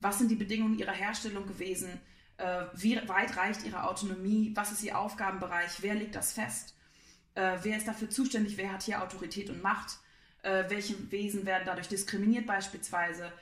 [0.00, 2.00] was sind die Bedingungen ihrer Herstellung gewesen,
[2.38, 6.74] äh, wie weit reicht ihre Autonomie, was ist ihr Aufgabenbereich, wer legt das fest,
[7.34, 9.98] äh, wer ist dafür zuständig, wer hat hier Autorität und Macht,
[10.42, 13.32] äh, welche Wesen werden dadurch diskriminiert beispielsweise,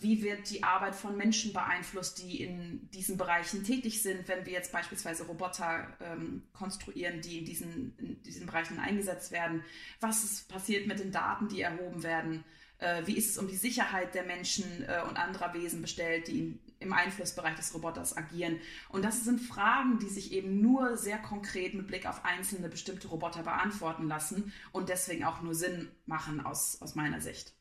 [0.00, 4.52] wie wird die Arbeit von Menschen beeinflusst, die in diesen Bereichen tätig sind, wenn wir
[4.52, 9.62] jetzt beispielsweise Roboter ähm, konstruieren, die in diesen, in diesen Bereichen eingesetzt werden.
[10.00, 12.44] Was ist passiert mit den Daten, die erhoben werden?
[12.78, 16.58] Äh, wie ist es um die Sicherheit der Menschen äh, und anderer Wesen bestellt, die
[16.80, 18.58] im Einflussbereich des Roboters agieren?
[18.88, 23.08] Und das sind Fragen, die sich eben nur sehr konkret mit Blick auf einzelne bestimmte
[23.08, 27.54] Roboter beantworten lassen und deswegen auch nur Sinn machen aus, aus meiner Sicht.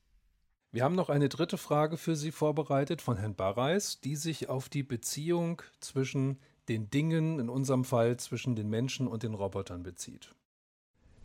[0.73, 4.69] Wir haben noch eine dritte Frage für Sie vorbereitet von Herrn Barreis, die sich auf
[4.69, 10.33] die Beziehung zwischen den Dingen, in unserem Fall zwischen den Menschen und den Robotern bezieht.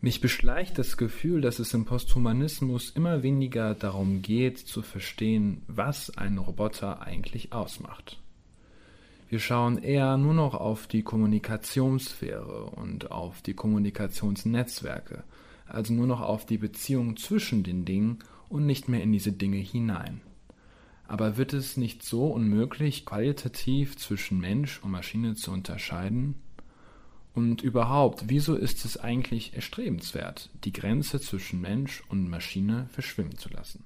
[0.01, 6.15] Mich beschleicht das Gefühl, dass es im Posthumanismus immer weniger darum geht, zu verstehen, was
[6.17, 8.21] ein Roboter eigentlich ausmacht.
[9.29, 15.23] Wir schauen eher nur noch auf die Kommunikationssphäre und auf die Kommunikationsnetzwerke,
[15.65, 19.57] also nur noch auf die Beziehung zwischen den Dingen und nicht mehr in diese Dinge
[19.57, 20.21] hinein.
[21.07, 26.35] Aber wird es nicht so unmöglich, qualitativ zwischen Mensch und Maschine zu unterscheiden?
[27.33, 33.49] Und überhaupt, wieso ist es eigentlich erstrebenswert, die Grenze zwischen Mensch und Maschine verschwimmen zu
[33.49, 33.85] lassen?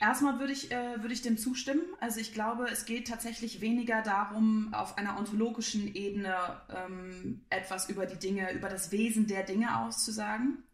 [0.00, 1.82] Erstmal würde ich, äh, würde ich dem zustimmen.
[2.00, 6.34] Also ich glaube, es geht tatsächlich weniger darum, auf einer ontologischen Ebene
[6.70, 10.64] ähm, etwas über die Dinge, über das Wesen der Dinge auszusagen.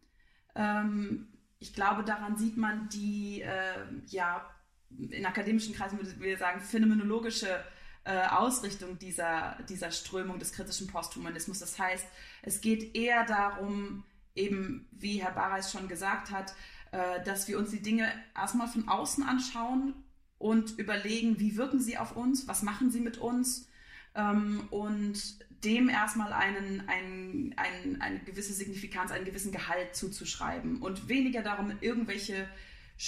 [0.55, 1.27] Ähm,
[1.59, 3.75] ich glaube, daran sieht man die, äh,
[4.07, 4.49] ja,
[4.89, 7.63] in akademischen Kreisen würde wir sagen, phänomenologische
[8.03, 11.59] äh, Ausrichtung dieser, dieser Strömung des kritischen Posthumanismus.
[11.59, 12.05] Das heißt,
[12.43, 16.53] es geht eher darum, eben, wie Herr Bareis schon gesagt hat,
[16.91, 19.93] äh, dass wir uns die Dinge erstmal von außen anschauen
[20.37, 23.67] und überlegen, wie wirken sie auf uns, was machen sie mit uns
[24.15, 31.07] ähm, und dem erstmal einen, einen, einen, eine gewisse Signifikanz, einen gewissen Gehalt zuzuschreiben und
[31.07, 32.47] weniger darum, irgendwelche,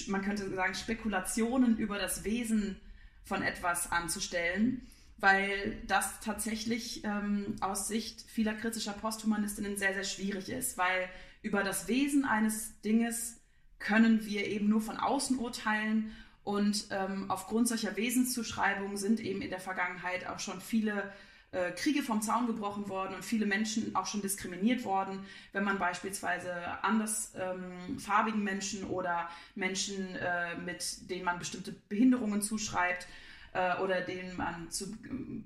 [0.08, 2.80] man könnte sagen, Spekulationen über das Wesen
[3.24, 10.50] von etwas anzustellen, weil das tatsächlich ähm, aus Sicht vieler kritischer Posthumanistinnen sehr, sehr schwierig
[10.50, 11.10] ist, weil
[11.42, 13.42] über das Wesen eines Dinges
[13.78, 16.12] können wir eben nur von außen urteilen
[16.44, 21.12] und ähm, aufgrund solcher Wesenszuschreibungen sind eben in der Vergangenheit auch schon viele
[21.52, 25.80] äh, Kriege vom Zaun gebrochen worden und viele Menschen auch schon diskriminiert worden, wenn man
[25.80, 33.08] beispielsweise andersfarbigen ähm, Menschen oder Menschen, äh, mit denen man bestimmte Behinderungen zuschreibt
[33.54, 34.88] äh, oder denen man zu äh,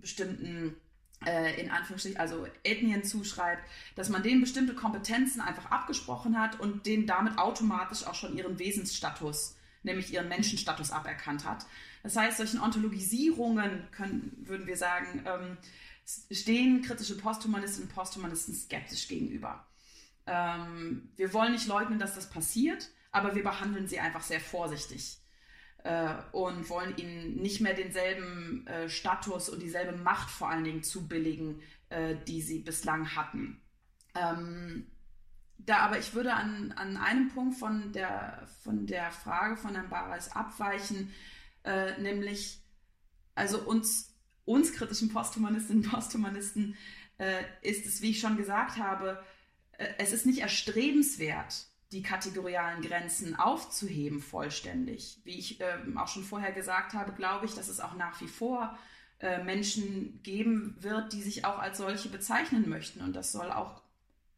[0.01, 0.75] bestimmten
[1.25, 3.63] äh, in Anführungsstrichen, also Ethnien zuschreibt,
[3.95, 8.59] dass man denen bestimmte Kompetenzen einfach abgesprochen hat und denen damit automatisch auch schon ihren
[8.59, 11.65] Wesensstatus, nämlich ihren Menschenstatus aberkannt hat.
[12.03, 15.57] Das heißt, solchen Ontologisierungen können, würden wir sagen, ähm,
[16.05, 19.65] stehen kritische Posthumanistinnen und Posthumanisten skeptisch gegenüber.
[20.25, 25.19] Ähm, wir wollen nicht leugnen, dass das passiert, aber wir behandeln sie einfach sehr vorsichtig
[25.83, 30.83] äh, und wollen ihnen nicht mehr denselben äh, Status und dieselbe Macht vor allen Dingen
[30.83, 33.61] zubilligen, äh, die sie bislang hatten.
[34.15, 34.87] Ähm,
[35.57, 39.89] da aber ich würde an, an einem Punkt von der, von der Frage von Herrn
[39.89, 41.13] Bareis abweichen,
[41.63, 42.61] äh, nämlich
[43.35, 44.12] also uns
[44.45, 46.75] uns kritischen Posthumanistinnen und Posthumanisten
[47.17, 49.23] äh, ist es, wie ich schon gesagt habe,
[49.77, 55.19] äh, es ist nicht erstrebenswert, die kategorialen Grenzen aufzuheben vollständig.
[55.23, 58.27] Wie ich äh, auch schon vorher gesagt habe, glaube ich, dass es auch nach wie
[58.27, 58.77] vor
[59.19, 63.01] äh, Menschen geben wird, die sich auch als solche bezeichnen möchten.
[63.01, 63.81] Und das soll auch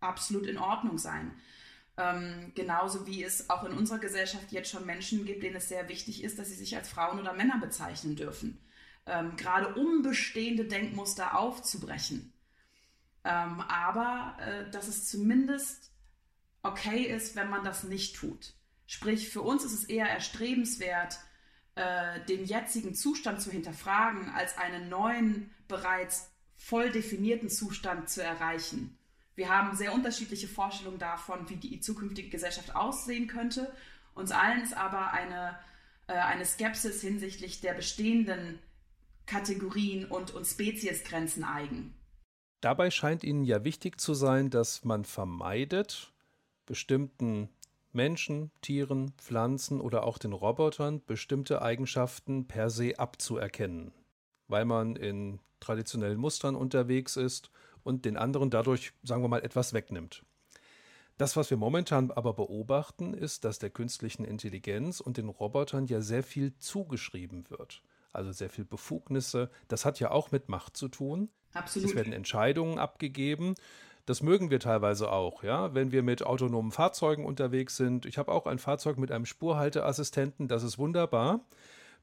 [0.01, 1.31] absolut in Ordnung sein.
[1.97, 5.87] Ähm, genauso wie es auch in unserer Gesellschaft jetzt schon Menschen gibt, denen es sehr
[5.87, 8.59] wichtig ist, dass sie sich als Frauen oder Männer bezeichnen dürfen
[9.05, 12.33] ähm, gerade um bestehende Denkmuster aufzubrechen.
[13.23, 15.91] Ähm, aber äh, dass es zumindest
[16.63, 18.53] okay ist, wenn man das nicht tut.
[18.87, 21.19] Sprich, für uns ist es eher erstrebenswert,
[21.75, 28.97] äh, den jetzigen Zustand zu hinterfragen, als einen neuen, bereits voll definierten Zustand zu erreichen.
[29.35, 33.73] Wir haben sehr unterschiedliche Vorstellungen davon, wie die zukünftige Gesellschaft aussehen könnte.
[34.13, 35.57] Uns allen ist aber eine
[36.07, 38.59] äh, eine Skepsis hinsichtlich der bestehenden
[39.25, 41.93] Kategorien und, und Speziesgrenzen eigen.
[42.61, 46.13] Dabei scheint Ihnen ja wichtig zu sein, dass man vermeidet,
[46.65, 47.49] bestimmten
[47.91, 53.93] Menschen, Tieren, Pflanzen oder auch den Robotern bestimmte Eigenschaften per se abzuerkennen,
[54.47, 57.49] weil man in traditionellen Mustern unterwegs ist
[57.83, 60.23] und den anderen dadurch, sagen wir mal, etwas wegnimmt.
[61.17, 66.01] Das, was wir momentan aber beobachten, ist, dass der künstlichen Intelligenz und den Robotern ja
[66.01, 67.81] sehr viel zugeschrieben wird.
[68.15, 69.49] Also sehr viel Befugnisse.
[69.67, 71.29] Das hat ja auch mit Macht zu tun.
[71.53, 71.89] Absolut.
[71.89, 73.55] Es werden Entscheidungen abgegeben.
[74.05, 78.05] Das mögen wir teilweise auch, ja, wenn wir mit autonomen Fahrzeugen unterwegs sind.
[78.05, 81.39] Ich habe auch ein Fahrzeug mit einem Spurhalteassistenten, das ist wunderbar.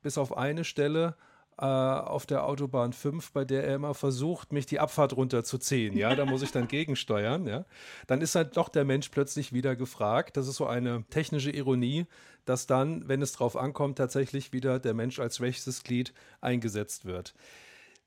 [0.02, 1.16] Bis auf eine Stelle,
[1.62, 5.96] äh, auf der Autobahn 5, bei der er immer versucht, mich die Abfahrt runterzuziehen.
[5.96, 7.46] Ja, da muss ich dann gegensteuern.
[7.46, 7.64] Ja,
[8.08, 10.36] dann ist halt doch der Mensch plötzlich wieder gefragt.
[10.36, 12.06] Das ist so eine technische Ironie,
[12.46, 17.32] dass dann, wenn es drauf ankommt, tatsächlich wieder der Mensch als schwächstes Glied eingesetzt wird.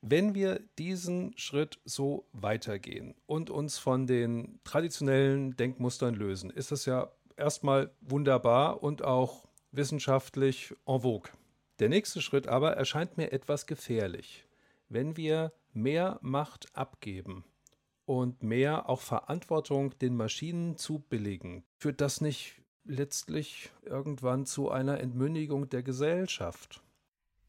[0.02, 6.86] Wenn wir diesen Schritt so weitergehen und uns von den traditionellen Denkmustern lösen, ist das
[6.86, 11.32] ja erstmal wunderbar und auch wissenschaftlich en vogue.
[11.80, 14.46] Der nächste Schritt aber erscheint mir etwas gefährlich.
[14.88, 17.44] Wenn wir mehr Macht abgeben
[18.06, 25.68] und mehr auch Verantwortung den Maschinen zubilligen, führt das nicht letztlich irgendwann zu einer Entmündigung
[25.68, 26.82] der Gesellschaft?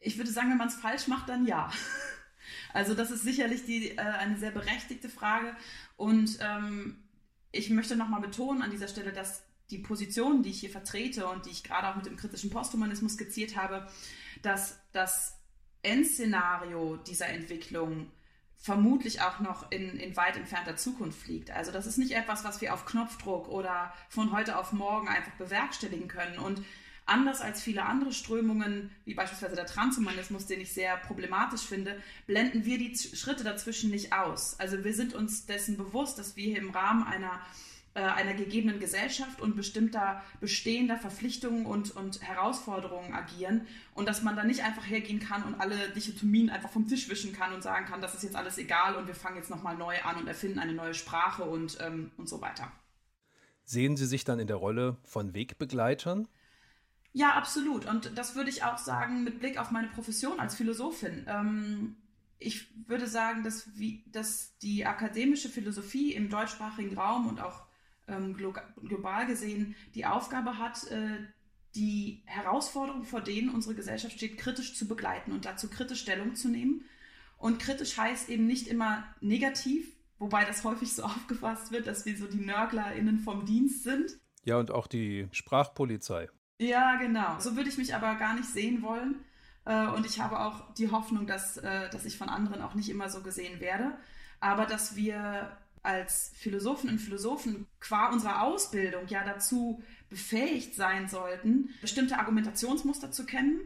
[0.01, 1.71] Ich würde sagen, wenn man es falsch macht, dann ja.
[2.73, 5.57] Also das ist sicherlich die, äh, eine sehr berechtigte Frage
[5.97, 7.03] und ähm,
[7.51, 11.47] ich möchte nochmal betonen an dieser Stelle, dass die Position, die ich hier vertrete und
[11.47, 13.89] die ich gerade auch mit dem kritischen Posthumanismus skizziert habe,
[14.43, 15.39] dass das
[15.83, 18.11] Endszenario dieser Entwicklung
[18.57, 21.51] vermutlich auch noch in, in weit entfernter Zukunft liegt.
[21.51, 25.33] Also das ist nicht etwas, was wir auf Knopfdruck oder von heute auf morgen einfach
[25.33, 26.39] bewerkstelligen können.
[26.39, 26.63] Und
[27.05, 32.65] anders als viele andere Strömungen, wie beispielsweise der Transhumanismus, den ich sehr problematisch finde, blenden
[32.65, 34.59] wir die Schritte dazwischen nicht aus.
[34.59, 37.41] Also wir sind uns dessen bewusst, dass wir hier im Rahmen einer
[38.01, 44.45] einer gegebenen Gesellschaft und bestimmter bestehender Verpflichtungen und, und Herausforderungen agieren und dass man da
[44.45, 48.01] nicht einfach hergehen kann und alle Dichotomien einfach vom Tisch wischen kann und sagen kann,
[48.01, 50.73] das ist jetzt alles egal und wir fangen jetzt nochmal neu an und erfinden eine
[50.73, 52.71] neue Sprache und, ähm, und so weiter.
[53.65, 56.29] Sehen Sie sich dann in der Rolle von Wegbegleitern?
[57.13, 57.87] Ja, absolut.
[57.87, 61.25] Und das würde ich auch sagen mit Blick auf meine Profession als Philosophin.
[61.27, 61.97] Ähm,
[62.39, 67.66] ich würde sagen, dass, wie, dass die akademische Philosophie im deutschsprachigen Raum und auch
[68.07, 71.19] global gesehen die Aufgabe hat, äh,
[71.75, 76.49] die Herausforderungen, vor denen unsere Gesellschaft steht, kritisch zu begleiten und dazu kritisch Stellung zu
[76.49, 76.85] nehmen.
[77.39, 79.87] Und kritisch heißt eben nicht immer negativ,
[80.19, 84.19] wobei das häufig so aufgefasst wird, dass wir so die NörglerInnen vom Dienst sind.
[84.45, 86.29] Ja, und auch die Sprachpolizei.
[86.59, 87.39] Ja, genau.
[87.41, 89.17] So würde ich mich aber gar nicht sehen wollen.
[89.67, 92.89] Äh, und ich habe auch die Hoffnung, dass, äh, dass ich von anderen auch nicht
[92.89, 93.99] immer so gesehen werde.
[94.41, 101.71] Aber dass wir als Philosophen und Philosophen qua unserer Ausbildung ja dazu befähigt sein sollten,
[101.81, 103.61] bestimmte Argumentationsmuster zu kennen,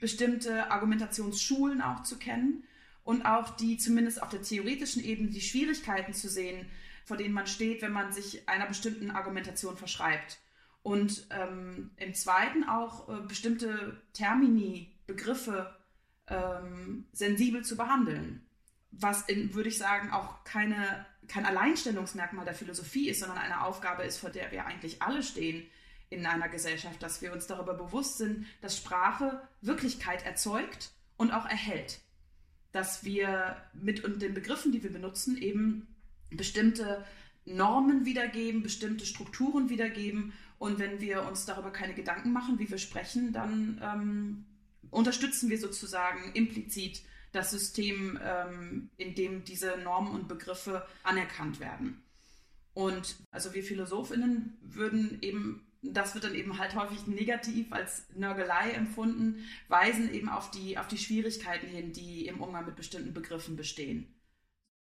[0.00, 2.64] bestimmte Argumentationsschulen auch zu kennen
[3.04, 6.66] und auch die zumindest auf der theoretischen Ebene die Schwierigkeiten zu sehen,
[7.04, 10.38] vor denen man steht, wenn man sich einer bestimmten Argumentation verschreibt.
[10.82, 15.74] Und ähm, im zweiten auch äh, bestimmte Termini, Begriffe
[16.28, 18.45] ähm, sensibel zu behandeln.
[18.98, 24.04] Was, in, würde ich sagen, auch keine kein Alleinstellungsmerkmal der Philosophie ist, sondern eine Aufgabe
[24.04, 25.66] ist, vor der wir eigentlich alle stehen
[26.08, 31.46] in einer Gesellschaft, dass wir uns darüber bewusst sind, dass Sprache Wirklichkeit erzeugt und auch
[31.46, 32.00] erhält.
[32.72, 35.88] Dass wir mit den Begriffen, die wir benutzen, eben
[36.30, 37.04] bestimmte
[37.44, 40.32] Normen wiedergeben, bestimmte Strukturen wiedergeben.
[40.58, 44.44] Und wenn wir uns darüber keine Gedanken machen, wie wir sprechen, dann ähm,
[44.90, 47.02] unterstützen wir sozusagen implizit
[47.36, 52.02] das System, ähm, in dem diese Normen und Begriffe anerkannt werden.
[52.74, 58.72] Und also wir Philosophinnen würden eben, das wird dann eben halt häufig negativ als Nörgelei
[58.72, 63.56] empfunden, weisen eben auf die, auf die Schwierigkeiten hin, die im Umgang mit bestimmten Begriffen
[63.56, 64.12] bestehen.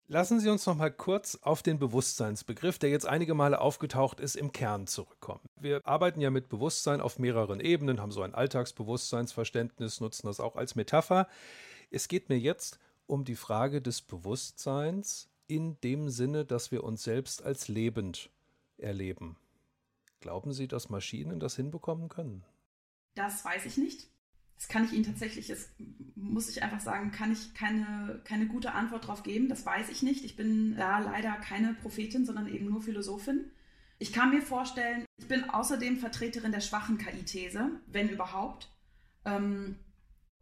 [0.06, 4.36] Lassen Sie uns noch mal kurz auf den Bewusstseinsbegriff, der jetzt einige Male aufgetaucht ist,
[4.36, 5.40] im Kern zurückkommen.
[5.58, 10.56] Wir arbeiten ja mit Bewusstsein auf mehreren Ebenen, haben so ein Alltagsbewusstseinsverständnis, nutzen das auch
[10.56, 11.26] als Metapher.
[11.90, 17.02] Es geht mir jetzt um die Frage des Bewusstseins in dem Sinne, dass wir uns
[17.02, 18.30] selbst als lebend
[18.78, 19.36] erleben.
[20.20, 22.44] Glauben Sie, dass Maschinen das hinbekommen können?
[23.14, 24.08] Das weiß ich nicht.
[24.56, 25.68] Das kann ich Ihnen tatsächlich, das
[26.14, 29.48] muss ich einfach sagen, kann ich keine, keine gute Antwort darauf geben.
[29.48, 30.24] Das weiß ich nicht.
[30.24, 33.50] Ich bin da leider keine Prophetin, sondern eben nur Philosophin.
[33.98, 38.70] Ich kann mir vorstellen, ich bin außerdem Vertreterin der schwachen KI-These, wenn überhaupt.
[39.24, 39.76] Ähm,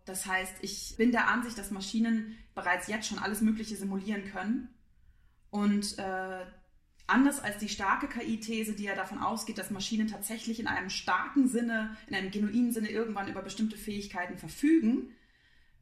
[0.05, 4.68] das heißt, ich bin der Ansicht, dass Maschinen bereits jetzt schon alles Mögliche simulieren können.
[5.50, 6.44] Und äh,
[7.07, 11.48] anders als die starke KI-These, die ja davon ausgeht, dass Maschinen tatsächlich in einem starken
[11.48, 15.11] Sinne, in einem genuinen Sinne irgendwann über bestimmte Fähigkeiten verfügen,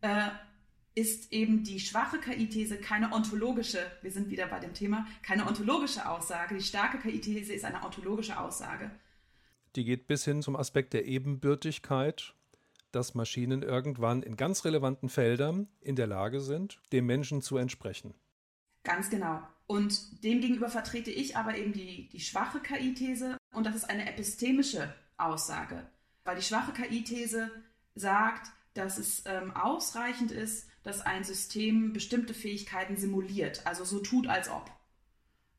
[0.01, 0.29] äh,
[0.95, 6.09] ist eben die schwache KI-These keine ontologische, wir sind wieder bei dem Thema, keine ontologische
[6.09, 6.57] Aussage.
[6.57, 8.91] Die starke KI-These ist eine ontologische Aussage.
[9.77, 12.35] Die geht bis hin zum Aspekt der Ebenbürtigkeit,
[12.93, 18.15] dass Maschinen irgendwann in ganz relevanten Feldern in der Lage sind, dem Menschen zu entsprechen.
[18.83, 19.43] Ganz genau.
[19.67, 24.93] Und demgegenüber vertrete ich aber eben die, die schwache KI-These und das ist eine epistemische
[25.17, 25.87] Aussage.
[26.25, 27.51] Weil die schwache KI-These
[27.95, 34.27] sagt, dass es ähm, ausreichend ist, dass ein System bestimmte Fähigkeiten simuliert, also so tut,
[34.27, 34.71] als ob.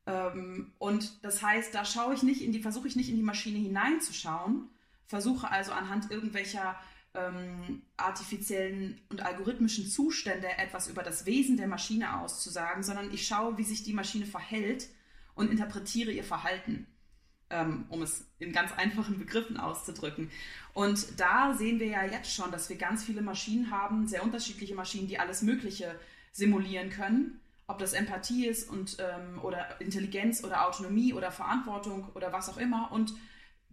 [0.07, 3.21] Ähm, und das heißt, da schaue ich nicht in die, versuche ich nicht in die
[3.21, 4.69] Maschine hineinzuschauen,
[5.05, 6.75] versuche also anhand irgendwelcher
[7.13, 13.57] ähm, artifiziellen und algorithmischen Zustände etwas über das Wesen der Maschine auszusagen, sondern ich schaue,
[13.57, 14.87] wie sich die Maschine verhält
[15.35, 16.87] und interpretiere ihr Verhalten,
[17.49, 20.31] ähm, um es in ganz einfachen Begriffen auszudrücken.
[20.73, 24.75] Und da sehen wir ja jetzt schon, dass wir ganz viele Maschinen haben, sehr unterschiedliche
[24.75, 25.99] Maschinen, die alles Mögliche
[26.31, 27.41] simulieren können.
[27.67, 32.57] Ob das Empathie ist und, ähm, oder Intelligenz oder Autonomie oder Verantwortung oder was auch
[32.57, 33.13] immer und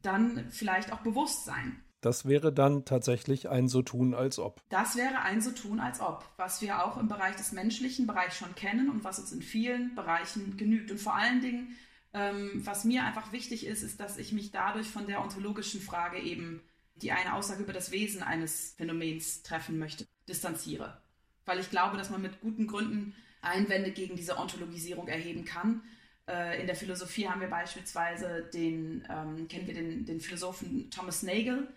[0.03, 1.83] dann vielleicht auch Bewusstsein.
[2.01, 4.63] Das wäre dann tatsächlich ein so tun als ob.
[4.69, 8.37] Das wäre ein so tun als ob, was wir auch im Bereich des menschlichen Bereichs
[8.37, 10.91] schon kennen und was uns in vielen Bereichen genügt.
[10.91, 11.77] Und vor allen Dingen,
[12.15, 16.19] ähm, was mir einfach wichtig ist, ist, dass ich mich dadurch von der ontologischen Frage
[16.21, 16.63] eben,
[16.97, 21.01] die eine Aussage über das Wesen eines Phänomens treffen möchte, distanziere.
[21.47, 25.83] Weil ich glaube, dass man mit guten Gründen Einwände gegen diese Ontologisierung erheben kann.
[26.29, 31.23] Äh, in der Philosophie haben wir beispielsweise den, ähm, kennen wir den, den Philosophen Thomas
[31.23, 31.69] Nagel,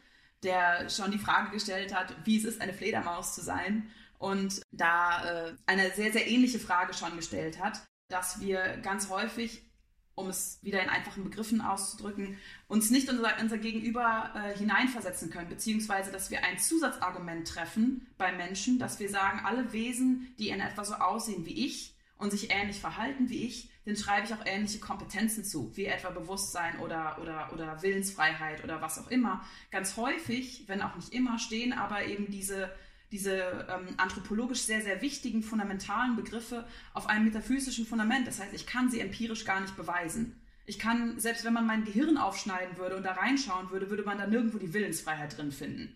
[0.44, 3.89] der schon die Frage gestellt hat, wie es ist, eine Fledermaus zu sein.
[4.18, 9.64] Und da äh, eine sehr, sehr ähnliche Frage schon gestellt hat, dass wir ganz häufig,
[10.14, 12.38] um es wieder in einfachen Begriffen auszudrücken,
[12.68, 18.32] uns nicht unser, unser Gegenüber äh, hineinversetzen können, beziehungsweise dass wir ein Zusatzargument treffen bei
[18.32, 22.52] Menschen, dass wir sagen, alle Wesen, die in etwa so aussehen wie ich und sich
[22.52, 27.17] ähnlich verhalten wie ich, den schreibe ich auch ähnliche Kompetenzen zu, wie etwa Bewusstsein oder,
[27.21, 29.43] oder, oder Willensfreiheit oder was auch immer.
[29.71, 32.71] Ganz häufig, wenn auch nicht immer, stehen aber eben diese,
[33.11, 38.27] diese ähm, anthropologisch sehr, sehr wichtigen, fundamentalen Begriffe auf einem metaphysischen Fundament.
[38.27, 40.39] Das heißt, ich kann sie empirisch gar nicht beweisen.
[40.65, 44.19] Ich kann, selbst wenn man mein Gehirn aufschneiden würde und da reinschauen würde, würde man
[44.19, 45.95] da nirgendwo die Willensfreiheit drin finden.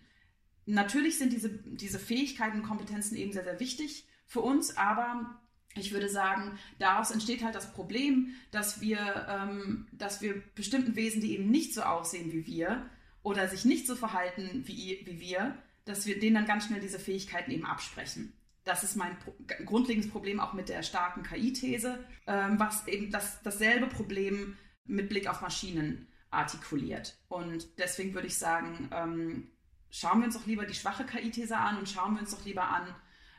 [0.66, 5.40] Natürlich sind diese, diese Fähigkeiten und Kompetenzen eben sehr, sehr wichtig für uns, aber
[5.76, 11.20] ich würde sagen, daraus entsteht halt das Problem, dass wir, ähm, dass wir bestimmten Wesen,
[11.20, 12.88] die eben nicht so aussehen wie wir
[13.22, 16.98] oder sich nicht so verhalten wie, wie wir, dass wir denen dann ganz schnell diese
[16.98, 18.32] Fähigkeiten eben absprechen.
[18.64, 19.32] Das ist mein pro
[19.64, 25.28] grundlegendes Problem auch mit der starken KI-These, ähm, was eben das, dasselbe Problem mit Blick
[25.28, 27.16] auf Maschinen artikuliert.
[27.28, 29.48] Und deswegen würde ich sagen, ähm,
[29.90, 32.68] schauen wir uns doch lieber die schwache KI-These an und schauen wir uns doch lieber
[32.68, 32.94] an,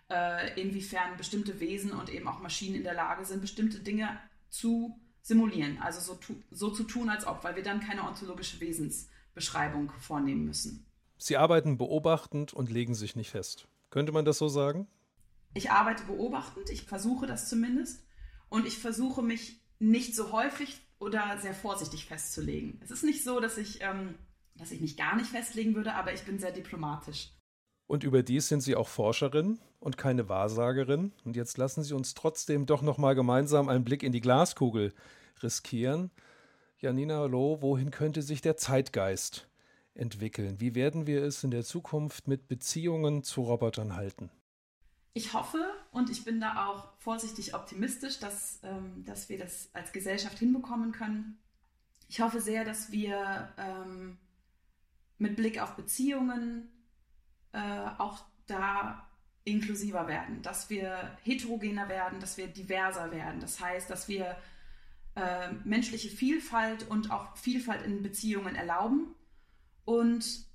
[0.10, 4.99] äh, inwiefern bestimmte Wesen und eben auch Maschinen in der Lage sind, bestimmte Dinge zu
[5.22, 9.91] simulieren, also so, tu, so zu tun, als ob, weil wir dann keine ontologische Wesensbeschreibung
[9.99, 10.86] vornehmen müssen.
[11.18, 13.68] Sie arbeiten beobachtend und legen sich nicht fest.
[13.89, 14.88] Könnte man das so sagen?
[15.53, 18.05] Ich arbeite beobachtend, ich versuche das zumindest
[18.49, 22.80] und ich versuche mich nicht so häufig oder sehr vorsichtig festzulegen.
[22.84, 24.16] Es ist nicht so, dass ich, ähm,
[24.55, 27.32] dass ich mich gar nicht festlegen würde, aber ich bin sehr diplomatisch.
[27.88, 31.11] Und überdies sind Sie auch Forscherin und keine Wahrsagerin.
[31.25, 34.93] Und jetzt lassen Sie uns trotzdem doch noch mal gemeinsam einen Blick in die Glaskugel
[35.41, 36.11] riskieren.
[36.80, 39.47] Janina Loh, wohin könnte sich der Zeitgeist
[39.93, 40.59] entwickeln?
[40.59, 44.30] Wie werden wir es in der Zukunft mit Beziehungen zu Robotern halten?
[45.13, 49.91] Ich hoffe und ich bin da auch vorsichtig optimistisch, dass, ähm, dass wir das als
[49.91, 51.39] Gesellschaft hinbekommen können.
[52.07, 54.19] Ich hoffe sehr, dass wir ähm,
[55.17, 56.69] mit Blick auf Beziehungen,
[57.51, 59.07] äh, auch da
[59.47, 63.39] inklusiver werden, dass wir heterogener werden, dass wir diverser werden.
[63.39, 64.35] Das heißt, dass wir
[65.15, 69.15] äh, menschliche Vielfalt und auch Vielfalt in Beziehungen erlauben
[69.85, 70.45] und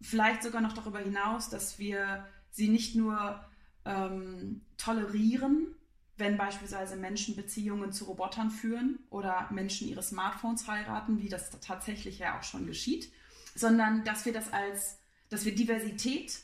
[0.00, 3.44] vielleicht sogar noch darüber hinaus, dass wir sie nicht nur
[3.84, 5.74] ähm, tolerieren,
[6.16, 12.18] wenn beispielsweise Menschen Beziehungen zu Robotern führen oder Menschen ihre Smartphones heiraten, wie das tatsächlich
[12.18, 13.12] ja auch schon geschieht,
[13.54, 16.40] sondern dass wir das als dass wir Diversität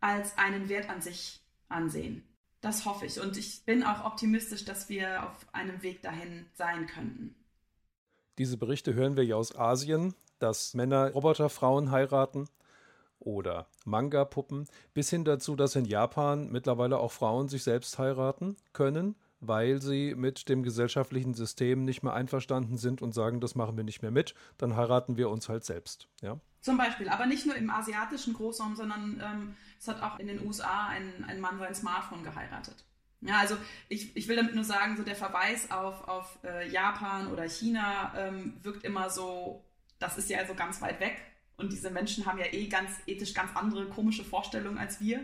[0.00, 2.24] als einen Wert an sich ansehen.
[2.60, 6.86] Das hoffe ich und ich bin auch optimistisch, dass wir auf einem Weg dahin sein
[6.86, 7.34] könnten.
[8.38, 12.48] Diese Berichte hören wir ja aus Asien, dass Männer Roboterfrauen heiraten
[13.18, 19.14] oder Manga-Puppen, bis hin dazu, dass in Japan mittlerweile auch Frauen sich selbst heiraten können,
[19.40, 23.84] weil sie mit dem gesellschaftlichen System nicht mehr einverstanden sind und sagen, das machen wir
[23.84, 26.08] nicht mehr mit, dann heiraten wir uns halt selbst.
[26.20, 26.38] Ja?
[26.60, 30.46] Zum Beispiel, aber nicht nur im asiatischen Großraum, sondern ähm, es hat auch in den
[30.46, 32.84] USA ein, ein Mann sein Smartphone geheiratet.
[33.22, 33.56] Ja, also
[33.88, 38.12] ich, ich will damit nur sagen, so der Verweis auf, auf äh, Japan oder China
[38.16, 39.64] ähm, wirkt immer so,
[39.98, 41.20] das ist ja so ganz weit weg
[41.56, 45.20] und diese Menschen haben ja eh ganz ethisch ganz andere komische Vorstellungen als wir.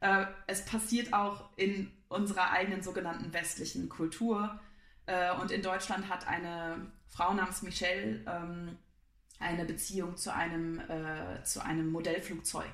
[0.00, 4.60] Äh, es passiert auch in unserer eigenen sogenannten westlichen Kultur.
[5.06, 8.78] Äh, und in Deutschland hat eine Frau namens Michelle ähm,
[9.38, 12.72] eine Beziehung zu einem, äh, zu einem Modellflugzeug.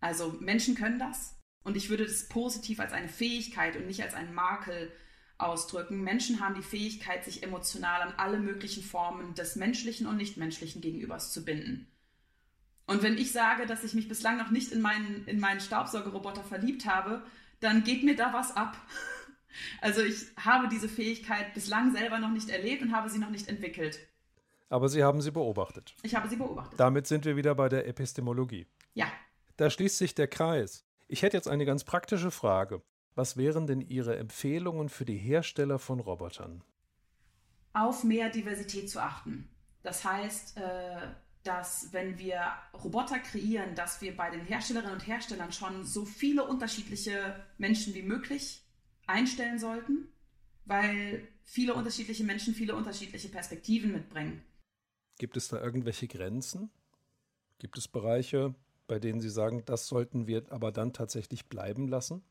[0.00, 1.36] Also Menschen können das.
[1.64, 4.92] Und ich würde das positiv als eine Fähigkeit und nicht als einen Makel
[5.38, 6.02] ausdrücken.
[6.02, 11.32] Menschen haben die Fähigkeit, sich emotional an alle möglichen Formen des menschlichen und nichtmenschlichen Gegenübers
[11.32, 11.90] zu binden.
[12.86, 16.42] Und wenn ich sage, dass ich mich bislang noch nicht in meinen, in meinen Staubsaugerroboter
[16.42, 17.22] verliebt habe,
[17.60, 18.76] dann geht mir da was ab.
[19.80, 23.48] Also ich habe diese Fähigkeit bislang selber noch nicht erlebt und habe sie noch nicht
[23.48, 23.98] entwickelt.
[24.68, 25.96] Aber Sie haben sie beobachtet.
[26.02, 26.78] Ich habe sie beobachtet.
[26.78, 28.66] Damit sind wir wieder bei der Epistemologie.
[28.94, 29.06] Ja.
[29.56, 30.84] Da schließt sich der Kreis.
[31.08, 32.82] Ich hätte jetzt eine ganz praktische Frage.
[33.14, 36.62] Was wären denn Ihre Empfehlungen für die Hersteller von Robotern?
[37.72, 39.48] Auf mehr Diversität zu achten.
[39.82, 41.08] Das heißt, äh,
[41.44, 46.44] dass wenn wir Roboter kreieren, dass wir bei den Herstellerinnen und Herstellern schon so viele
[46.44, 48.62] unterschiedliche Menschen wie möglich
[49.06, 50.08] einstellen sollten,
[50.64, 54.42] weil viele unterschiedliche Menschen viele unterschiedliche Perspektiven mitbringen.
[55.18, 56.70] Gibt es da irgendwelche Grenzen?
[57.58, 58.54] Gibt es Bereiche,
[58.86, 62.22] bei denen Sie sagen, das sollten wir aber dann tatsächlich bleiben lassen?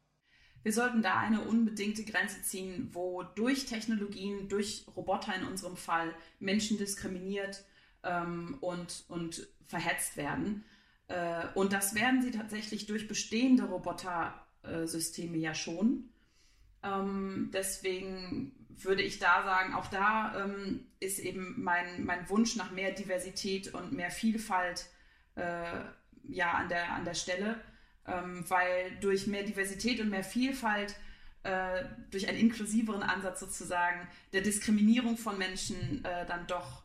[0.63, 6.13] Wir sollten da eine unbedingte Grenze ziehen, wo durch Technologien, durch Roboter in unserem Fall
[6.39, 7.63] Menschen diskriminiert
[8.03, 10.63] ähm, und, und verhetzt werden.
[11.07, 16.09] Äh, und das werden sie tatsächlich durch bestehende Robotersysteme ja schon.
[16.83, 22.71] Ähm, deswegen würde ich da sagen, auch da ähm, ist eben mein, mein Wunsch nach
[22.71, 24.85] mehr Diversität und mehr Vielfalt
[25.35, 25.81] äh,
[26.27, 27.59] ja an der, an der Stelle,
[28.05, 30.95] ähm, weil durch mehr Diversität und mehr Vielfalt,
[31.43, 36.83] äh, durch einen inklusiveren Ansatz sozusagen, der Diskriminierung von Menschen äh, dann doch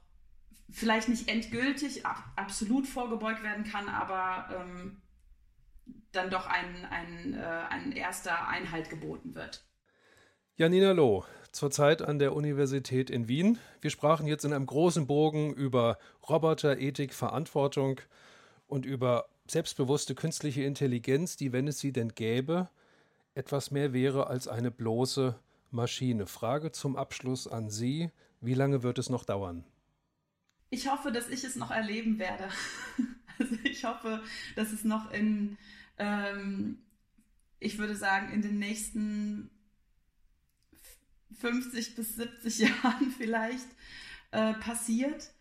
[0.73, 5.03] vielleicht nicht endgültig ab, absolut vorgebeugt werden kann, aber ähm,
[6.13, 9.65] dann doch ein, ein, äh, ein erster Einhalt geboten wird.
[10.57, 13.59] Janina Loh, zurzeit an der Universität in Wien.
[13.81, 15.99] Wir sprachen jetzt in einem großen Bogen über
[16.29, 18.01] Roboter, Ethik, Verantwortung
[18.67, 22.69] und über selbstbewusste künstliche Intelligenz, die, wenn es sie denn gäbe,
[23.35, 25.39] etwas mehr wäre als eine bloße
[25.71, 26.27] Maschine.
[26.27, 28.11] Frage zum Abschluss an Sie.
[28.41, 29.65] Wie lange wird es noch dauern?
[30.73, 32.49] Ich hoffe, dass ich es noch erleben werde.
[33.39, 34.23] Also ich hoffe,
[34.57, 35.57] dass es noch in,
[35.99, 36.79] ähm,
[37.59, 39.51] ich würde sagen, in den nächsten
[41.41, 43.67] 50 bis 70 Jahren vielleicht
[44.31, 45.33] äh, passiert.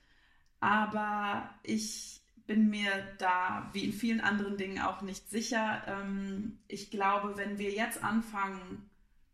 [0.62, 5.84] Aber ich bin mir da, wie in vielen anderen Dingen, auch nicht sicher.
[5.86, 8.90] Ähm, ich glaube, wenn wir jetzt anfangen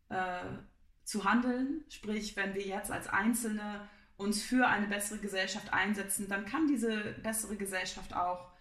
[0.10, 0.44] äh,
[1.04, 3.88] zu handeln, sprich, wenn wir jetzt als Einzelne
[4.18, 8.52] uns für eine bessere Gesellschaft einsetzen, dann kann diese bessere Gesellschaft auch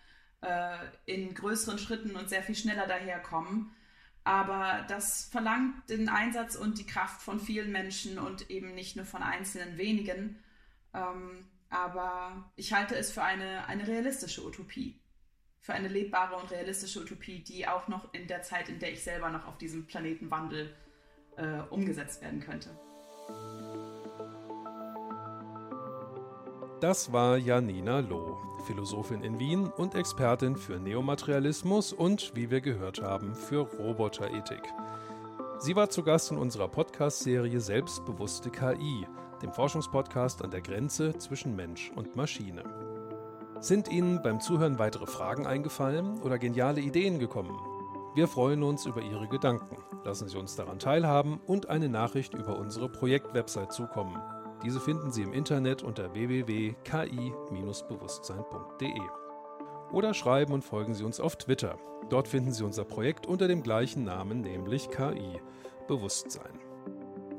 [0.42, 0.76] äh,
[1.06, 3.72] in größeren Schritten und sehr viel schneller daherkommen.
[4.22, 9.06] Aber das verlangt den Einsatz und die Kraft von vielen Menschen und eben nicht nur
[9.06, 10.42] von einzelnen wenigen.
[10.92, 15.00] Ähm, aber ich halte es für eine, eine realistische Utopie.
[15.60, 19.02] Für eine lebbare und realistische Utopie, die auch noch in der Zeit, in der ich
[19.02, 20.74] selber noch auf diesem Planeten wandel,
[21.36, 22.70] äh, umgesetzt werden könnte.
[26.86, 33.02] Das war Janina Loh, Philosophin in Wien und Expertin für Neomaterialismus und, wie wir gehört
[33.02, 34.62] haben, für Roboterethik.
[35.58, 39.04] Sie war zu Gast in unserer Podcast-Serie Selbstbewusste KI,
[39.42, 42.62] dem Forschungspodcast an der Grenze zwischen Mensch und Maschine.
[43.58, 47.58] Sind Ihnen beim Zuhören weitere Fragen eingefallen oder geniale Ideen gekommen?
[48.14, 49.78] Wir freuen uns über Ihre Gedanken.
[50.04, 54.22] Lassen Sie uns daran teilhaben und eine Nachricht über unsere Projektwebsite zukommen
[54.66, 59.00] diese finden Sie im Internet unter www.ki-bewusstsein.de.
[59.92, 61.78] Oder schreiben und folgen Sie uns auf Twitter.
[62.10, 65.40] Dort finden Sie unser Projekt unter dem gleichen Namen, nämlich KI
[65.86, 66.58] Bewusstsein.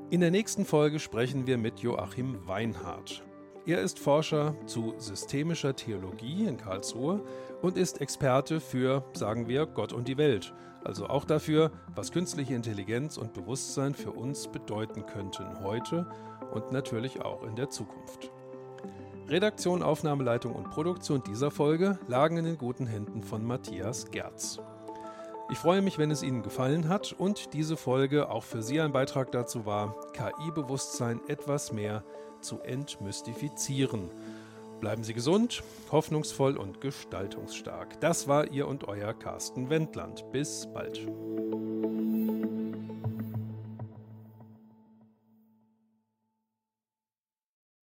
[0.10, 3.26] In der nächsten Folge sprechen wir mit Joachim Weinhardt.
[3.66, 7.26] Er ist Forscher zu systemischer Theologie in Karlsruhe
[7.62, 10.54] und ist Experte für, sagen wir, Gott und die Welt,
[10.86, 16.08] also auch dafür, was künstliche Intelligenz und Bewusstsein für uns bedeuten könnten heute
[16.52, 18.32] und natürlich auch in der Zukunft.
[19.28, 24.60] Redaktion, Aufnahmeleitung und Produktion dieser Folge lagen in den guten Händen von Matthias Gerz.
[25.50, 28.92] Ich freue mich, wenn es Ihnen gefallen hat und diese Folge auch für Sie ein
[28.92, 32.04] Beitrag dazu war, KI-Bewusstsein etwas mehr
[32.42, 34.12] zu entmystifizieren.
[34.80, 38.00] Bleiben Sie gesund, hoffnungsvoll und gestaltungsstark.
[38.00, 40.30] Das war Ihr und Euer Carsten Wendland.
[40.32, 41.08] Bis bald.